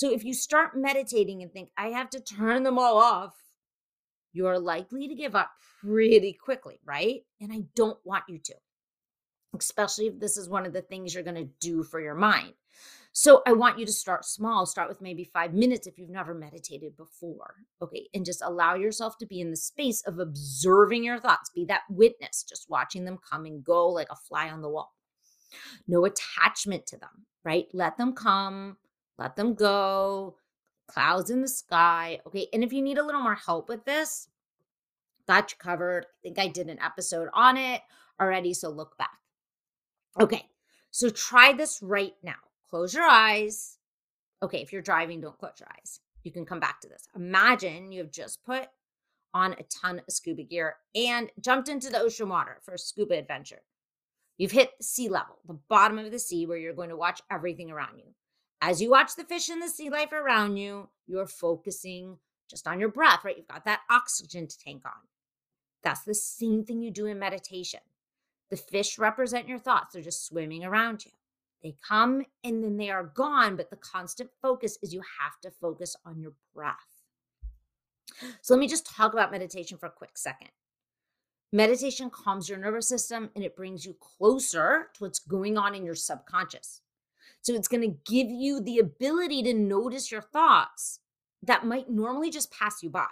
So 0.00 0.10
if 0.10 0.24
you 0.24 0.32
start 0.32 0.74
meditating 0.74 1.42
and 1.42 1.52
think, 1.52 1.68
I 1.76 1.88
have 1.88 2.08
to 2.10 2.20
turn 2.20 2.62
them 2.62 2.78
all 2.78 2.96
off, 2.96 3.36
you're 4.32 4.58
likely 4.58 5.06
to 5.06 5.14
give 5.14 5.34
up 5.34 5.50
pretty 5.82 6.32
quickly, 6.32 6.80
right? 6.86 7.20
And 7.38 7.52
I 7.52 7.64
don't 7.76 7.98
want 8.02 8.24
you 8.26 8.38
to, 8.38 8.54
especially 9.58 10.06
if 10.06 10.18
this 10.18 10.38
is 10.38 10.48
one 10.48 10.64
of 10.64 10.72
the 10.72 10.80
things 10.80 11.12
you're 11.12 11.22
going 11.22 11.34
to 11.34 11.50
do 11.60 11.82
for 11.82 12.00
your 12.00 12.14
mind. 12.14 12.54
So 13.12 13.42
I 13.46 13.52
want 13.52 13.78
you 13.78 13.84
to 13.84 13.92
start 13.92 14.24
small. 14.24 14.64
Start 14.64 14.88
with 14.88 15.02
maybe 15.02 15.22
five 15.22 15.52
minutes 15.52 15.86
if 15.86 15.98
you've 15.98 16.08
never 16.08 16.32
meditated 16.32 16.96
before. 16.96 17.56
Okay. 17.82 18.08
And 18.14 18.24
just 18.24 18.40
allow 18.40 18.76
yourself 18.76 19.18
to 19.18 19.26
be 19.26 19.42
in 19.42 19.50
the 19.50 19.56
space 19.56 20.02
of 20.06 20.18
observing 20.18 21.04
your 21.04 21.20
thoughts. 21.20 21.50
Be 21.54 21.66
that 21.66 21.82
witness, 21.90 22.42
just 22.48 22.70
watching 22.70 23.04
them 23.04 23.18
come 23.30 23.44
and 23.44 23.62
go 23.62 23.90
like 23.90 24.08
a 24.10 24.16
fly 24.16 24.48
on 24.48 24.62
the 24.62 24.70
wall. 24.70 24.94
No 25.86 26.06
attachment 26.06 26.86
to 26.86 26.96
them, 26.96 27.26
right? 27.44 27.66
Let 27.74 27.98
them 27.98 28.14
come, 28.14 28.78
let 29.20 29.36
them 29.36 29.54
go. 29.54 30.36
Clouds 30.88 31.30
in 31.30 31.42
the 31.42 31.48
sky. 31.48 32.18
Okay. 32.26 32.48
And 32.52 32.64
if 32.64 32.72
you 32.72 32.82
need 32.82 32.98
a 32.98 33.04
little 33.04 33.20
more 33.20 33.36
help 33.36 33.68
with 33.68 33.84
this, 33.84 34.28
got 35.28 35.52
you 35.52 35.56
covered. 35.58 36.06
I 36.06 36.16
think 36.22 36.38
I 36.38 36.48
did 36.48 36.68
an 36.68 36.80
episode 36.80 37.28
on 37.34 37.56
it 37.56 37.82
already. 38.20 38.54
So 38.54 38.70
look 38.70 38.96
back. 38.98 39.18
Okay. 40.18 40.46
So 40.90 41.10
try 41.10 41.52
this 41.52 41.80
right 41.82 42.14
now. 42.22 42.34
Close 42.68 42.94
your 42.94 43.04
eyes. 43.04 43.78
Okay. 44.42 44.62
If 44.62 44.72
you're 44.72 44.82
driving, 44.82 45.20
don't 45.20 45.38
close 45.38 45.60
your 45.60 45.68
eyes. 45.78 46.00
You 46.24 46.32
can 46.32 46.44
come 46.44 46.60
back 46.60 46.80
to 46.80 46.88
this. 46.88 47.06
Imagine 47.14 47.92
you 47.92 48.00
have 48.00 48.10
just 48.10 48.42
put 48.44 48.68
on 49.32 49.52
a 49.52 49.62
ton 49.64 50.00
of 50.00 50.12
scuba 50.12 50.42
gear 50.42 50.76
and 50.94 51.30
jumped 51.40 51.68
into 51.68 51.88
the 51.88 52.00
ocean 52.00 52.28
water 52.28 52.58
for 52.62 52.74
a 52.74 52.78
scuba 52.78 53.16
adventure. 53.16 53.62
You've 54.38 54.50
hit 54.50 54.70
sea 54.80 55.08
level, 55.08 55.38
the 55.46 55.58
bottom 55.68 55.98
of 55.98 56.10
the 56.10 56.18
sea, 56.18 56.46
where 56.46 56.56
you're 56.56 56.74
going 56.74 56.88
to 56.88 56.96
watch 56.96 57.20
everything 57.30 57.70
around 57.70 57.98
you. 57.98 58.14
As 58.60 58.82
you 58.82 58.90
watch 58.90 59.16
the 59.16 59.24
fish 59.24 59.48
and 59.48 59.62
the 59.62 59.68
sea 59.68 59.88
life 59.88 60.12
around 60.12 60.56
you, 60.56 60.88
you're 61.06 61.26
focusing 61.26 62.18
just 62.48 62.66
on 62.66 62.78
your 62.78 62.90
breath, 62.90 63.24
right? 63.24 63.36
You've 63.36 63.48
got 63.48 63.64
that 63.64 63.80
oxygen 63.88 64.48
tank 64.48 64.82
on. 64.84 64.92
That's 65.82 66.02
the 66.02 66.14
same 66.14 66.64
thing 66.64 66.82
you 66.82 66.90
do 66.90 67.06
in 67.06 67.18
meditation. 67.18 67.80
The 68.50 68.56
fish 68.56 68.98
represent 68.98 69.48
your 69.48 69.58
thoughts, 69.58 69.94
they're 69.94 70.02
just 70.02 70.26
swimming 70.26 70.64
around 70.64 71.04
you. 71.04 71.12
They 71.62 71.76
come 71.86 72.24
and 72.42 72.64
then 72.64 72.76
they 72.76 72.90
are 72.90 73.04
gone, 73.04 73.56
but 73.56 73.70
the 73.70 73.76
constant 73.76 74.30
focus 74.42 74.78
is 74.82 74.92
you 74.92 75.02
have 75.20 75.38
to 75.42 75.50
focus 75.50 75.94
on 76.04 76.18
your 76.18 76.32
breath. 76.54 76.74
So 78.42 78.54
let 78.54 78.60
me 78.60 78.68
just 78.68 78.86
talk 78.86 79.12
about 79.12 79.30
meditation 79.30 79.78
for 79.78 79.86
a 79.86 79.90
quick 79.90 80.16
second. 80.18 80.50
Meditation 81.52 82.10
calms 82.10 82.48
your 82.48 82.58
nervous 82.58 82.88
system 82.88 83.30
and 83.34 83.44
it 83.44 83.56
brings 83.56 83.84
you 83.84 83.96
closer 84.00 84.88
to 84.94 85.04
what's 85.04 85.18
going 85.18 85.58
on 85.58 85.74
in 85.74 85.84
your 85.84 85.94
subconscious. 85.94 86.80
So 87.42 87.54
it's 87.54 87.68
going 87.68 87.82
to 87.82 87.98
give 88.10 88.28
you 88.30 88.60
the 88.60 88.78
ability 88.78 89.42
to 89.44 89.54
notice 89.54 90.12
your 90.12 90.22
thoughts 90.22 91.00
that 91.42 91.64
might 91.64 91.90
normally 91.90 92.30
just 92.30 92.52
pass 92.52 92.82
you 92.82 92.90
by. 92.90 93.06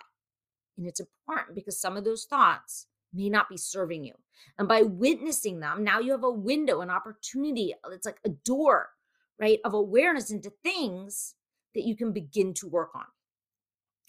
And 0.76 0.87
it's 0.87 1.00
important 1.00 1.54
because 1.54 1.80
some 1.80 1.97
of 1.97 2.04
those 2.04 2.25
thoughts 2.25 2.87
may 3.12 3.28
not 3.28 3.49
be 3.49 3.56
serving 3.56 4.04
you. 4.04 4.14
And 4.58 4.68
by 4.68 4.82
witnessing 4.82 5.61
them, 5.61 5.82
now 5.82 5.99
you 5.99 6.12
have 6.12 6.25
a 6.25 6.30
window, 6.30 6.80
an 6.80 6.90
opportunity. 6.90 7.75
Uh, 7.85 7.90
it's 7.90 8.06
like 8.06 8.20
a 8.25 8.28
door, 8.28 8.90
right, 9.38 9.58
of 9.64 9.75
awareness 9.75 10.30
into 10.30 10.52
things 10.62 11.35
that 11.75 11.85
you 11.85 11.97
can 11.97 12.12
begin 12.12 12.54
to 12.54 12.68
work 12.68 12.90
on. 12.94 13.06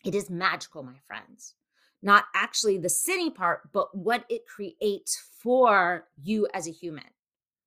It 0.06 0.16
is 0.16 0.30
magical, 0.30 0.84
my 0.84 0.98
friends. 1.08 1.56
Not 2.02 2.26
actually 2.36 2.78
the 2.78 2.90
sitting 2.90 3.32
part, 3.32 3.72
but 3.74 3.96
what 3.98 4.26
it 4.30 4.48
creates 4.48 5.22
for 5.42 6.08
you 6.22 6.48
as 6.54 6.68
a 6.68 6.72
human. 6.72 7.04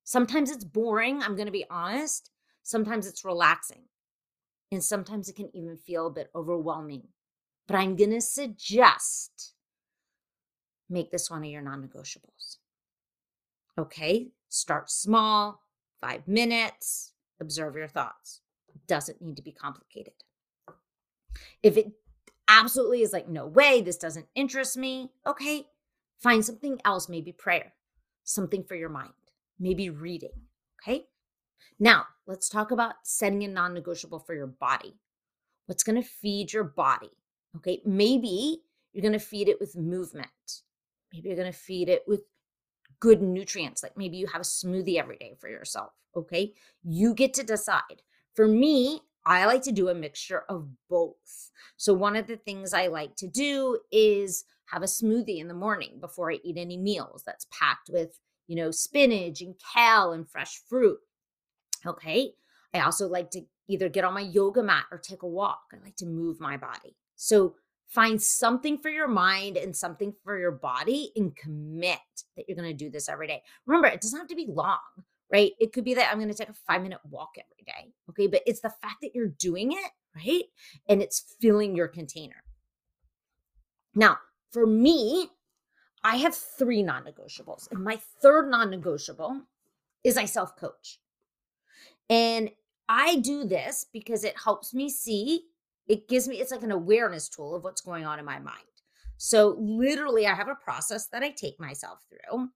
Sometimes 0.03 0.49
it's 0.49 0.63
boring, 0.63 1.21
I'm 1.21 1.35
going 1.35 1.45
to 1.45 1.51
be 1.51 1.65
honest. 1.69 2.29
Sometimes 2.63 3.07
it's 3.07 3.25
relaxing. 3.25 3.83
And 4.71 4.83
sometimes 4.83 5.29
it 5.29 5.35
can 5.35 5.55
even 5.55 5.77
feel 5.77 6.07
a 6.07 6.11
bit 6.11 6.31
overwhelming. 6.33 7.09
But 7.67 7.75
I'm 7.75 7.95
going 7.95 8.09
to 8.11 8.21
suggest 8.21 9.53
make 10.89 11.11
this 11.11 11.29
one 11.29 11.43
of 11.43 11.49
your 11.49 11.61
non 11.61 11.87
negotiables. 11.87 12.57
Okay, 13.77 14.29
start 14.49 14.89
small, 14.89 15.61
five 16.01 16.27
minutes, 16.27 17.13
observe 17.39 17.75
your 17.75 17.87
thoughts. 17.87 18.41
It 18.73 18.85
doesn't 18.87 19.21
need 19.21 19.35
to 19.37 19.43
be 19.43 19.51
complicated. 19.51 20.13
If 21.61 21.77
it 21.77 21.91
absolutely 22.47 23.01
is 23.01 23.13
like, 23.13 23.27
no 23.27 23.47
way, 23.47 23.81
this 23.81 23.97
doesn't 23.97 24.27
interest 24.35 24.77
me, 24.77 25.11
okay, 25.25 25.67
find 26.19 26.45
something 26.45 26.79
else, 26.85 27.09
maybe 27.09 27.31
prayer, 27.31 27.73
something 28.23 28.63
for 28.63 28.75
your 28.75 28.89
mind, 28.89 29.13
maybe 29.59 29.89
reading, 29.89 30.33
okay? 30.81 31.05
Now, 31.79 32.05
let's 32.27 32.49
talk 32.49 32.71
about 32.71 32.95
setting 33.03 33.43
a 33.43 33.47
non 33.47 33.73
negotiable 33.73 34.19
for 34.19 34.33
your 34.35 34.47
body. 34.47 34.95
What's 35.65 35.83
going 35.83 36.01
to 36.01 36.07
feed 36.07 36.53
your 36.53 36.63
body? 36.63 37.11
Okay, 37.57 37.81
maybe 37.85 38.61
you're 38.91 39.01
going 39.01 39.13
to 39.13 39.19
feed 39.19 39.47
it 39.47 39.59
with 39.59 39.75
movement. 39.75 40.27
Maybe 41.13 41.29
you're 41.29 41.37
going 41.37 41.51
to 41.51 41.57
feed 41.57 41.89
it 41.89 42.03
with 42.07 42.21
good 42.99 43.21
nutrients. 43.21 43.83
Like 43.83 43.97
maybe 43.97 44.17
you 44.17 44.27
have 44.27 44.41
a 44.41 44.45
smoothie 44.45 44.99
every 44.99 45.17
day 45.17 45.35
for 45.39 45.49
yourself. 45.49 45.91
Okay, 46.15 46.53
you 46.83 47.13
get 47.13 47.33
to 47.35 47.43
decide. 47.43 48.01
For 48.35 48.47
me, 48.47 49.01
I 49.25 49.45
like 49.45 49.61
to 49.63 49.71
do 49.71 49.89
a 49.89 49.95
mixture 49.95 50.43
of 50.49 50.67
both. 50.89 51.51
So, 51.77 51.93
one 51.93 52.15
of 52.15 52.27
the 52.27 52.37
things 52.37 52.73
I 52.73 52.87
like 52.87 53.15
to 53.17 53.27
do 53.27 53.79
is 53.91 54.45
have 54.65 54.83
a 54.83 54.87
smoothie 54.87 55.39
in 55.39 55.47
the 55.47 55.53
morning 55.53 55.99
before 55.99 56.31
I 56.31 56.39
eat 56.43 56.57
any 56.57 56.77
meals 56.77 57.23
that's 57.25 57.47
packed 57.51 57.89
with, 57.91 58.19
you 58.47 58.55
know, 58.55 58.71
spinach 58.71 59.41
and 59.41 59.55
kale 59.73 60.13
and 60.13 60.27
fresh 60.29 60.61
fruit. 60.67 60.99
Okay. 61.85 62.31
I 62.73 62.79
also 62.81 63.07
like 63.07 63.29
to 63.31 63.41
either 63.67 63.89
get 63.89 64.03
on 64.03 64.13
my 64.13 64.21
yoga 64.21 64.63
mat 64.63 64.85
or 64.91 64.97
take 64.97 65.23
a 65.23 65.27
walk. 65.27 65.61
I 65.73 65.83
like 65.83 65.95
to 65.97 66.05
move 66.05 66.39
my 66.39 66.57
body. 66.57 66.95
So 67.15 67.55
Find 67.93 68.19
something 68.19 68.79
for 68.79 68.89
your 68.89 69.07
mind 69.07 69.55
and 69.55 69.75
something 69.75 70.15
for 70.23 70.39
your 70.39 70.51
body 70.51 71.11
and 71.15 71.35
commit 71.35 71.99
that 72.35 72.45
you're 72.47 72.57
going 72.57 72.67
to 72.69 72.73
do 72.73 72.89
this 72.89 73.07
every 73.07 73.27
day. 73.27 73.43
Remember, 73.67 73.87
it 73.87 74.01
doesn't 74.01 74.17
have 74.17 74.29
to 74.29 74.35
be 74.35 74.47
long, 74.49 74.79
right? 75.31 75.51
It 75.59 75.73
could 75.73 75.83
be 75.83 75.93
that 75.93 76.09
I'm 76.11 76.17
going 76.17 76.31
to 76.31 76.35
take 76.35 76.49
a 76.49 76.53
five 76.53 76.81
minute 76.81 76.97
walk 77.07 77.33
every 77.37 77.63
day. 77.65 77.93
Okay. 78.09 78.25
But 78.25 78.41
it's 78.47 78.61
the 78.61 78.73
fact 78.81 78.95
that 79.03 79.13
you're 79.13 79.27
doing 79.27 79.73
it, 79.73 79.91
right? 80.15 80.45
And 80.89 81.03
it's 81.03 81.35
filling 81.39 81.75
your 81.75 81.87
container. 81.87 82.43
Now, 83.93 84.17
for 84.51 84.65
me, 84.65 85.29
I 86.03 86.15
have 86.17 86.35
three 86.35 86.81
non 86.81 87.03
negotiables. 87.03 87.69
And 87.71 87.83
my 87.83 87.99
third 88.23 88.49
non 88.49 88.71
negotiable 88.71 89.41
is 90.03 90.17
I 90.17 90.25
self 90.25 90.55
coach. 90.55 90.99
And 92.09 92.49
I 92.89 93.17
do 93.17 93.45
this 93.45 93.85
because 93.91 94.23
it 94.23 94.35
helps 94.43 94.73
me 94.73 94.89
see 94.89 95.45
it 95.87 96.07
gives 96.07 96.27
me 96.27 96.37
it's 96.39 96.51
like 96.51 96.63
an 96.63 96.71
awareness 96.71 97.27
tool 97.29 97.55
of 97.55 97.63
what's 97.63 97.81
going 97.81 98.05
on 98.05 98.19
in 98.19 98.25
my 98.25 98.39
mind. 98.39 98.57
So 99.17 99.55
literally 99.59 100.27
i 100.27 100.33
have 100.33 100.47
a 100.47 100.55
process 100.55 101.07
that 101.07 101.23
i 101.23 101.29
take 101.29 101.59
myself 101.59 101.99
through 102.09 102.49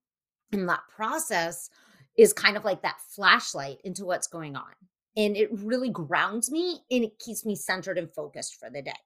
and 0.52 0.68
that 0.68 0.82
process 0.94 1.70
is 2.18 2.34
kind 2.34 2.58
of 2.58 2.66
like 2.66 2.82
that 2.82 3.00
flashlight 3.16 3.78
into 3.84 4.06
what's 4.06 4.28
going 4.28 4.56
on 4.56 4.74
and 5.16 5.38
it 5.38 5.50
really 5.52 5.90
grounds 5.90 6.52
me 6.52 6.80
and 6.92 7.04
it 7.04 7.20
keeps 7.20 7.46
me 7.46 7.56
centered 7.56 7.98
and 7.98 8.14
focused 8.14 8.56
for 8.56 8.70
the 8.70 8.82
day. 8.82 9.00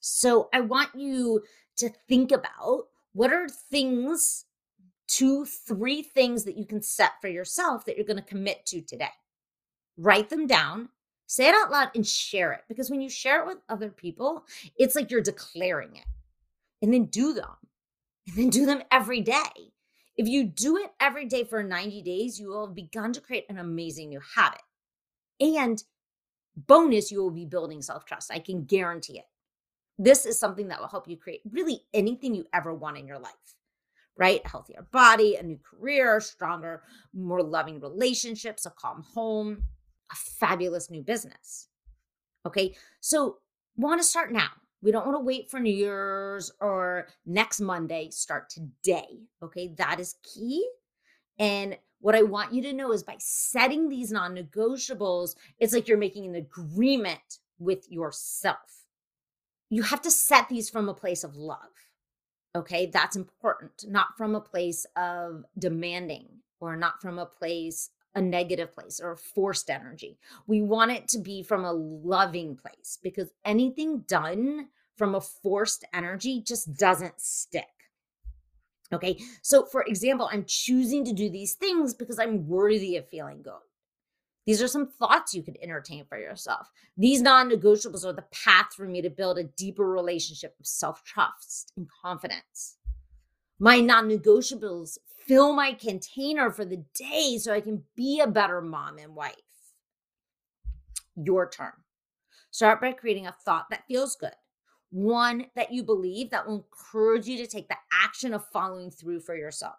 So 0.00 0.48
i 0.52 0.60
want 0.60 0.90
you 0.94 1.42
to 1.76 1.90
think 2.08 2.32
about 2.32 2.84
what 3.12 3.32
are 3.32 3.48
things 3.48 4.46
two 5.06 5.44
three 5.44 6.02
things 6.02 6.44
that 6.44 6.56
you 6.56 6.66
can 6.66 6.82
set 6.82 7.12
for 7.20 7.28
yourself 7.28 7.84
that 7.84 7.96
you're 7.96 8.06
going 8.06 8.16
to 8.16 8.22
commit 8.22 8.66
to 8.66 8.82
today 8.82 9.10
write 9.98 10.30
them 10.30 10.46
down 10.46 10.88
Say 11.30 11.46
it 11.46 11.54
out 11.54 11.70
loud 11.70 11.90
and 11.94 12.06
share 12.06 12.52
it 12.52 12.62
because 12.68 12.90
when 12.90 13.02
you 13.02 13.10
share 13.10 13.42
it 13.42 13.46
with 13.46 13.58
other 13.68 13.90
people, 13.90 14.46
it's 14.78 14.96
like 14.96 15.10
you're 15.10 15.20
declaring 15.20 15.94
it. 15.94 16.06
And 16.80 16.92
then 16.92 17.04
do 17.04 17.34
them. 17.34 17.54
And 18.26 18.36
then 18.36 18.48
do 18.48 18.64
them 18.64 18.82
every 18.90 19.20
day. 19.20 19.72
If 20.16 20.26
you 20.26 20.44
do 20.44 20.78
it 20.78 20.90
every 21.00 21.26
day 21.26 21.44
for 21.44 21.62
90 21.62 22.00
days, 22.00 22.40
you 22.40 22.48
will 22.48 22.66
have 22.66 22.74
begun 22.74 23.12
to 23.12 23.20
create 23.20 23.44
an 23.50 23.58
amazing 23.58 24.08
new 24.08 24.20
habit. 24.36 24.62
And 25.38 25.82
bonus, 26.56 27.10
you 27.10 27.22
will 27.22 27.30
be 27.30 27.44
building 27.44 27.82
self 27.82 28.06
trust. 28.06 28.32
I 28.32 28.38
can 28.38 28.64
guarantee 28.64 29.18
it. 29.18 29.26
This 29.98 30.24
is 30.24 30.40
something 30.40 30.68
that 30.68 30.80
will 30.80 30.88
help 30.88 31.08
you 31.08 31.18
create 31.18 31.42
really 31.50 31.82
anything 31.92 32.34
you 32.34 32.46
ever 32.54 32.72
want 32.72 32.96
in 32.96 33.06
your 33.06 33.18
life, 33.18 33.32
right? 34.16 34.40
A 34.44 34.48
healthier 34.48 34.86
body, 34.92 35.36
a 35.36 35.42
new 35.42 35.58
career, 35.58 36.20
stronger, 36.20 36.84
more 37.12 37.42
loving 37.42 37.80
relationships, 37.80 38.64
a 38.64 38.70
calm 38.70 39.04
home, 39.14 39.64
a 40.10 40.14
fabulous 40.14 40.90
new 40.90 41.02
business. 41.02 41.68
Okay. 42.46 42.74
So, 43.00 43.38
want 43.76 44.00
to 44.00 44.06
start 44.06 44.32
now. 44.32 44.48
We 44.80 44.92
don't 44.92 45.06
want 45.06 45.18
to 45.18 45.24
wait 45.24 45.50
for 45.50 45.58
New 45.60 45.74
Year's 45.74 46.52
or 46.60 47.08
next 47.26 47.60
Monday. 47.60 48.10
Start 48.10 48.48
today. 48.48 49.20
Okay. 49.42 49.74
That 49.76 50.00
is 50.00 50.16
key. 50.22 50.66
And 51.38 51.76
what 52.00 52.14
I 52.14 52.22
want 52.22 52.52
you 52.52 52.62
to 52.62 52.72
know 52.72 52.92
is 52.92 53.02
by 53.02 53.16
setting 53.18 53.88
these 53.88 54.12
non 54.12 54.36
negotiables, 54.36 55.34
it's 55.58 55.72
like 55.72 55.88
you're 55.88 55.98
making 55.98 56.26
an 56.26 56.36
agreement 56.36 57.38
with 57.58 57.90
yourself. 57.90 58.84
You 59.68 59.82
have 59.82 60.00
to 60.02 60.10
set 60.10 60.48
these 60.48 60.70
from 60.70 60.88
a 60.88 60.94
place 60.94 61.24
of 61.24 61.36
love. 61.36 61.58
Okay. 62.56 62.86
That's 62.86 63.16
important, 63.16 63.84
not 63.86 64.16
from 64.16 64.34
a 64.34 64.40
place 64.40 64.86
of 64.96 65.44
demanding 65.58 66.28
or 66.60 66.76
not 66.76 67.00
from 67.00 67.18
a 67.18 67.26
place 67.26 67.90
a 68.18 68.22
negative 68.22 68.74
place 68.74 69.00
or 69.00 69.12
a 69.12 69.16
forced 69.16 69.70
energy. 69.70 70.18
We 70.46 70.60
want 70.60 70.90
it 70.90 71.08
to 71.08 71.18
be 71.18 71.42
from 71.42 71.64
a 71.64 71.72
loving 71.72 72.56
place 72.56 72.98
because 73.02 73.30
anything 73.44 74.00
done 74.00 74.68
from 74.96 75.14
a 75.14 75.20
forced 75.20 75.84
energy 75.94 76.42
just 76.42 76.76
doesn't 76.76 77.20
stick. 77.20 77.64
Okay. 78.92 79.18
So, 79.42 79.64
for 79.64 79.82
example, 79.82 80.28
I'm 80.30 80.44
choosing 80.46 81.04
to 81.04 81.12
do 81.12 81.30
these 81.30 81.54
things 81.54 81.94
because 81.94 82.18
I'm 82.18 82.48
worthy 82.48 82.96
of 82.96 83.08
feeling 83.08 83.42
good. 83.42 83.54
These 84.46 84.62
are 84.62 84.68
some 84.68 84.88
thoughts 84.88 85.34
you 85.34 85.42
could 85.42 85.58
entertain 85.62 86.06
for 86.06 86.18
yourself. 86.18 86.70
These 86.96 87.20
non 87.20 87.50
negotiables 87.50 88.04
are 88.04 88.14
the 88.14 88.24
path 88.32 88.72
for 88.74 88.86
me 88.86 89.02
to 89.02 89.10
build 89.10 89.38
a 89.38 89.44
deeper 89.44 89.88
relationship 89.88 90.56
of 90.58 90.66
self 90.66 91.04
trust 91.04 91.72
and 91.76 91.86
confidence. 92.02 92.78
My 93.58 93.80
non 93.80 94.08
negotiables 94.08 94.96
fill 95.28 95.52
my 95.52 95.74
container 95.74 96.50
for 96.50 96.64
the 96.64 96.82
day 96.94 97.38
so 97.38 97.52
I 97.52 97.60
can 97.60 97.84
be 97.94 98.20
a 98.20 98.26
better 98.26 98.62
mom 98.62 98.98
and 98.98 99.14
wife. 99.14 99.34
Your 101.14 101.48
turn. 101.48 101.72
Start 102.50 102.80
by 102.80 102.92
creating 102.92 103.26
a 103.26 103.36
thought 103.44 103.66
that 103.70 103.86
feels 103.86 104.16
good, 104.16 104.32
one 104.90 105.46
that 105.54 105.70
you 105.70 105.82
believe 105.82 106.30
that 106.30 106.46
will 106.46 106.66
encourage 106.66 107.26
you 107.26 107.36
to 107.36 107.46
take 107.46 107.68
the 107.68 107.76
action 107.92 108.32
of 108.32 108.48
following 108.52 108.90
through 108.90 109.20
for 109.20 109.36
yourself. 109.36 109.76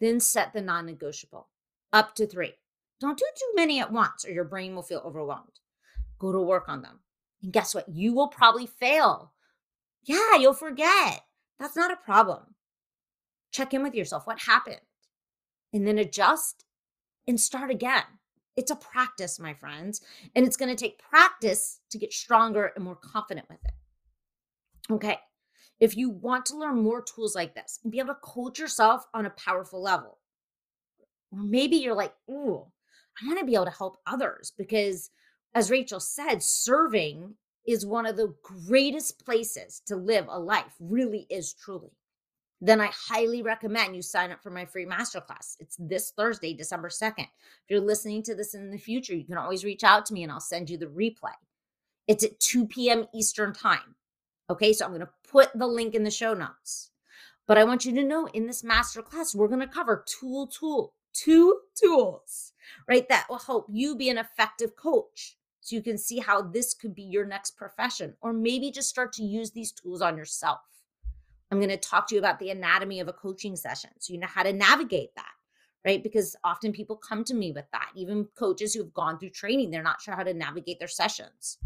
Then 0.00 0.20
set 0.20 0.52
the 0.52 0.60
non 0.60 0.84
negotiable 0.84 1.48
up 1.92 2.14
to 2.16 2.26
three. 2.26 2.52
Don't 3.00 3.18
do 3.18 3.24
too 3.36 3.52
many 3.56 3.80
at 3.80 3.90
once 3.90 4.24
or 4.24 4.32
your 4.32 4.44
brain 4.44 4.74
will 4.74 4.82
feel 4.82 5.02
overwhelmed. 5.04 5.60
Go 6.18 6.30
to 6.30 6.40
work 6.40 6.68
on 6.68 6.82
them. 6.82 7.00
And 7.42 7.52
guess 7.52 7.74
what? 7.74 7.88
You 7.88 8.12
will 8.12 8.28
probably 8.28 8.66
fail. 8.66 9.32
Yeah, 10.04 10.36
you'll 10.38 10.52
forget. 10.52 11.22
That's 11.58 11.76
not 11.76 11.92
a 11.92 11.96
problem 11.96 12.53
check 13.54 13.72
in 13.72 13.82
with 13.82 13.94
yourself. 13.94 14.26
What 14.26 14.40
happened? 14.40 14.80
And 15.72 15.86
then 15.86 15.98
adjust 15.98 16.64
and 17.26 17.40
start 17.40 17.70
again. 17.70 18.02
It's 18.56 18.70
a 18.70 18.76
practice, 18.76 19.40
my 19.40 19.54
friends, 19.54 20.00
and 20.34 20.46
it's 20.46 20.56
going 20.56 20.74
to 20.74 20.80
take 20.80 20.98
practice 20.98 21.80
to 21.90 21.98
get 21.98 22.12
stronger 22.12 22.72
and 22.74 22.84
more 22.84 22.96
confident 22.96 23.48
with 23.48 23.58
it. 23.64 24.92
Okay. 24.92 25.18
If 25.80 25.96
you 25.96 26.10
want 26.10 26.46
to 26.46 26.56
learn 26.56 26.82
more 26.82 27.02
tools 27.02 27.34
like 27.34 27.54
this 27.54 27.80
and 27.82 27.90
be 27.90 27.98
able 27.98 28.14
to 28.14 28.20
coach 28.22 28.58
yourself 28.58 29.06
on 29.12 29.26
a 29.26 29.30
powerful 29.30 29.82
level, 29.82 30.18
or 31.32 31.42
maybe 31.42 31.76
you're 31.76 31.96
like, 31.96 32.14
ooh, 32.30 32.64
I 33.20 33.26
want 33.26 33.40
to 33.40 33.44
be 33.44 33.54
able 33.54 33.64
to 33.64 33.70
help 33.72 33.98
others 34.06 34.52
because, 34.56 35.10
as 35.54 35.70
Rachel 35.70 36.00
said, 36.00 36.42
serving 36.42 37.34
is 37.66 37.86
one 37.86 38.06
of 38.06 38.16
the 38.16 38.34
greatest 38.42 39.24
places 39.24 39.82
to 39.86 39.96
live 39.96 40.26
a 40.28 40.38
life, 40.38 40.74
really 40.78 41.26
is 41.28 41.54
truly 41.54 41.90
then 42.60 42.80
I 42.80 42.90
highly 42.92 43.42
recommend 43.42 43.94
you 43.94 44.02
sign 44.02 44.30
up 44.30 44.42
for 44.42 44.50
my 44.50 44.64
free 44.64 44.86
masterclass. 44.86 45.56
It's 45.60 45.76
this 45.78 46.10
Thursday, 46.10 46.54
December 46.54 46.88
2nd. 46.88 47.20
If 47.20 47.68
you're 47.68 47.80
listening 47.80 48.22
to 48.24 48.34
this 48.34 48.54
in 48.54 48.70
the 48.70 48.78
future, 48.78 49.14
you 49.14 49.24
can 49.24 49.36
always 49.36 49.64
reach 49.64 49.84
out 49.84 50.06
to 50.06 50.14
me 50.14 50.22
and 50.22 50.32
I'll 50.32 50.40
send 50.40 50.70
you 50.70 50.78
the 50.78 50.86
replay. 50.86 51.34
It's 52.06 52.24
at 52.24 52.40
2 52.40 52.66
p.m. 52.66 53.06
Eastern 53.14 53.52
Time. 53.52 53.96
Okay, 54.50 54.72
so 54.72 54.84
I'm 54.84 54.92
going 54.92 55.00
to 55.00 55.10
put 55.30 55.50
the 55.54 55.66
link 55.66 55.94
in 55.94 56.04
the 56.04 56.10
show 56.10 56.34
notes. 56.34 56.90
But 57.46 57.58
I 57.58 57.64
want 57.64 57.84
you 57.84 57.94
to 57.94 58.04
know 58.04 58.26
in 58.28 58.46
this 58.46 58.62
masterclass, 58.62 59.34
we're 59.34 59.48
going 59.48 59.60
to 59.60 59.66
cover 59.66 60.04
tool, 60.06 60.46
tool, 60.46 60.94
two 61.12 61.60
tools, 61.74 62.52
right? 62.88 63.08
That 63.08 63.26
will 63.28 63.38
help 63.38 63.66
you 63.70 63.96
be 63.96 64.08
an 64.08 64.18
effective 64.18 64.76
coach. 64.76 65.36
So 65.60 65.76
you 65.76 65.82
can 65.82 65.96
see 65.96 66.18
how 66.18 66.42
this 66.42 66.74
could 66.74 66.94
be 66.94 67.02
your 67.02 67.24
next 67.24 67.56
profession, 67.56 68.14
or 68.20 68.34
maybe 68.34 68.70
just 68.70 68.90
start 68.90 69.14
to 69.14 69.22
use 69.22 69.50
these 69.50 69.72
tools 69.72 70.02
on 70.02 70.16
yourself. 70.16 70.60
I'm 71.50 71.58
going 71.58 71.70
to 71.70 71.76
talk 71.76 72.08
to 72.08 72.14
you 72.14 72.18
about 72.18 72.38
the 72.38 72.50
anatomy 72.50 73.00
of 73.00 73.08
a 73.08 73.12
coaching 73.12 73.56
session. 73.56 73.90
So 73.98 74.12
you 74.12 74.18
know 74.18 74.26
how 74.26 74.42
to 74.42 74.52
navigate 74.52 75.14
that, 75.16 75.32
right? 75.84 76.02
Because 76.02 76.36
often 76.42 76.72
people 76.72 76.96
come 76.96 77.24
to 77.24 77.34
me 77.34 77.52
with 77.52 77.66
that. 77.72 77.90
Even 77.94 78.28
coaches 78.36 78.74
who've 78.74 78.92
gone 78.92 79.18
through 79.18 79.30
training, 79.30 79.70
they're 79.70 79.82
not 79.82 80.00
sure 80.00 80.14
how 80.14 80.22
to 80.22 80.34
navigate 80.34 80.78
their 80.78 80.88
sessions. 80.88 81.58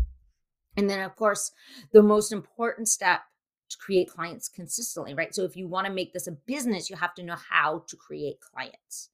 And 0.76 0.88
then, 0.88 1.00
of 1.00 1.16
course, 1.16 1.52
the 1.92 2.02
most 2.02 2.32
important 2.32 2.88
step 2.88 3.22
to 3.70 3.76
create 3.78 4.10
clients 4.10 4.48
consistently, 4.48 5.14
right? 5.14 5.34
So 5.34 5.44
if 5.44 5.56
you 5.56 5.68
want 5.68 5.86
to 5.86 5.92
make 5.92 6.12
this 6.12 6.26
a 6.26 6.32
business, 6.32 6.88
you 6.88 6.96
have 6.96 7.14
to 7.14 7.22
know 7.22 7.36
how 7.36 7.84
to 7.88 7.96
create 7.96 8.40
clients, 8.40 9.10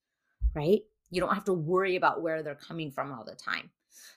right? 0.54 0.82
You 1.10 1.20
don't 1.20 1.34
have 1.34 1.44
to 1.44 1.52
worry 1.52 1.96
about 1.96 2.22
where 2.22 2.42
they're 2.42 2.54
coming 2.54 2.90
from 2.90 3.12
all 3.12 3.24
the 3.24 3.34
time. 3.34 3.70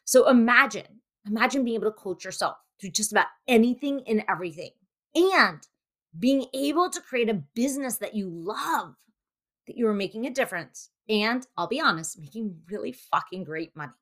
So 0.04 0.30
imagine, 0.30 1.02
imagine 1.26 1.64
being 1.64 1.76
able 1.76 1.92
to 1.92 1.98
coach 1.98 2.26
yourself 2.26 2.58
through 2.80 2.92
just 2.92 3.12
about 3.12 3.28
anything 3.48 4.04
and 4.08 4.24
everything. 4.30 4.72
And 5.16 5.66
being 6.18 6.46
able 6.54 6.90
to 6.90 7.02
create 7.02 7.30
a 7.30 7.44
business 7.56 7.98
that 7.98 8.16
you 8.16 8.30
love, 8.30 8.96
that 9.68 9.78
you 9.78 9.88
are 9.88 9.94
making 9.94 10.26
a 10.26 10.32
difference, 10.32 10.90
and 11.10 11.46
I'll 11.58 11.68
be 11.68 11.82
honest, 11.82 12.20
making 12.20 12.62
really 12.70 12.92
fucking 12.92 13.44
great 13.44 13.76
money. 13.76 13.94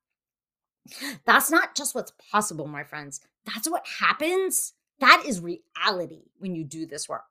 That's 1.25 1.49
not 1.49 1.75
just 1.75 1.95
what's 1.95 2.13
possible, 2.31 2.67
my 2.67 2.83
friends. 2.83 3.21
That's 3.45 3.69
what 3.69 3.85
happens. 3.99 4.73
That 4.99 5.23
is 5.25 5.39
reality 5.39 6.23
when 6.37 6.55
you 6.55 6.63
do 6.63 6.85
this 6.85 7.09
work. 7.09 7.23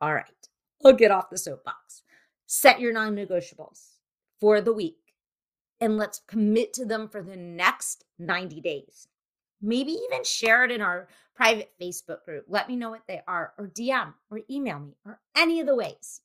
All 0.00 0.14
right, 0.14 0.24
I'll 0.84 0.92
get 0.92 1.10
off 1.10 1.30
the 1.30 1.38
soapbox. 1.38 2.02
Set 2.46 2.80
your 2.80 2.92
non 2.92 3.14
negotiables 3.14 3.98
for 4.40 4.60
the 4.60 4.72
week 4.72 5.08
and 5.80 5.96
let's 5.96 6.20
commit 6.26 6.72
to 6.74 6.84
them 6.84 7.08
for 7.08 7.22
the 7.22 7.36
next 7.36 8.04
90 8.18 8.60
days 8.60 9.08
maybe 9.60 9.92
even 9.92 10.24
share 10.24 10.64
it 10.64 10.70
in 10.70 10.80
our 10.80 11.08
private 11.34 11.70
Facebook 11.80 12.24
group. 12.24 12.44
Let 12.48 12.68
me 12.68 12.76
know 12.76 12.90
what 12.90 13.06
they 13.06 13.22
are, 13.26 13.52
or 13.58 13.68
DM, 13.68 14.14
or 14.30 14.40
email 14.50 14.80
me, 14.80 14.94
or 15.04 15.20
any 15.36 15.60
of 15.60 15.66
the 15.66 15.74
ways. 15.74 16.20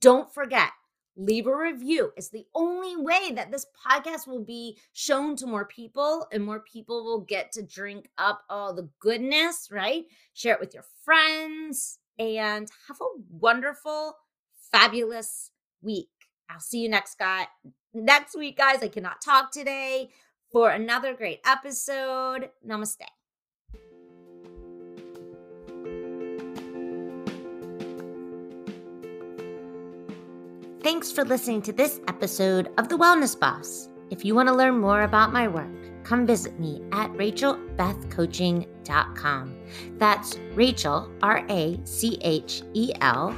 Don't 0.00 0.32
forget, 0.32 0.70
leave 1.16 1.46
a 1.46 1.56
review. 1.56 2.12
It's 2.16 2.30
the 2.30 2.46
only 2.54 2.96
way 2.96 3.32
that 3.34 3.50
this 3.50 3.66
podcast 3.86 4.28
will 4.28 4.44
be 4.44 4.78
shown 4.92 5.34
to 5.36 5.46
more 5.46 5.64
people 5.64 6.26
and 6.32 6.44
more 6.44 6.60
people 6.60 7.04
will 7.04 7.20
get 7.20 7.50
to 7.52 7.62
drink 7.62 8.08
up 8.18 8.42
all 8.48 8.72
the 8.72 8.88
goodness, 9.00 9.68
right? 9.72 10.04
Share 10.32 10.54
it 10.54 10.60
with 10.60 10.74
your 10.74 10.84
friends 11.04 11.98
and 12.18 12.70
have 12.86 12.98
a 13.00 13.20
wonderful, 13.30 14.16
fabulous 14.70 15.50
week. 15.82 16.08
I'll 16.48 16.60
see 16.60 16.80
you 16.80 16.88
next 16.88 17.18
guy 17.18 17.48
next 17.94 18.36
week, 18.36 18.56
guys. 18.56 18.82
I 18.82 18.88
cannot 18.88 19.20
talk 19.20 19.50
today 19.50 20.10
for 20.50 20.70
another 20.70 21.14
great 21.14 21.40
episode. 21.44 22.50
Namaste. 22.66 23.04
Thanks 30.82 31.12
for 31.12 31.24
listening 31.24 31.62
to 31.62 31.72
this 31.72 32.00
episode 32.08 32.70
of 32.78 32.88
The 32.88 32.96
Wellness 32.96 33.38
Boss. 33.38 33.88
If 34.10 34.24
you 34.24 34.34
want 34.34 34.48
to 34.48 34.54
learn 34.54 34.80
more 34.80 35.02
about 35.02 35.34
my 35.34 35.46
work, 35.46 35.68
come 36.02 36.26
visit 36.26 36.58
me 36.58 36.80
at 36.92 37.12
rachelbethcoaching.com. 37.12 39.54
That's 39.98 40.38
Rachel, 40.54 41.12
R 41.22 41.44
A 41.50 41.78
C 41.84 42.16
H 42.22 42.62
E 42.72 42.90
L, 43.02 43.36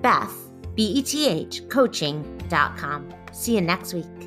Beth, 0.00 0.32
B 0.74 0.84
E 0.84 1.02
T 1.02 1.28
H, 1.28 1.68
coaching.com. 1.68 3.14
See 3.32 3.56
you 3.56 3.60
next 3.60 3.92
week. 3.92 4.25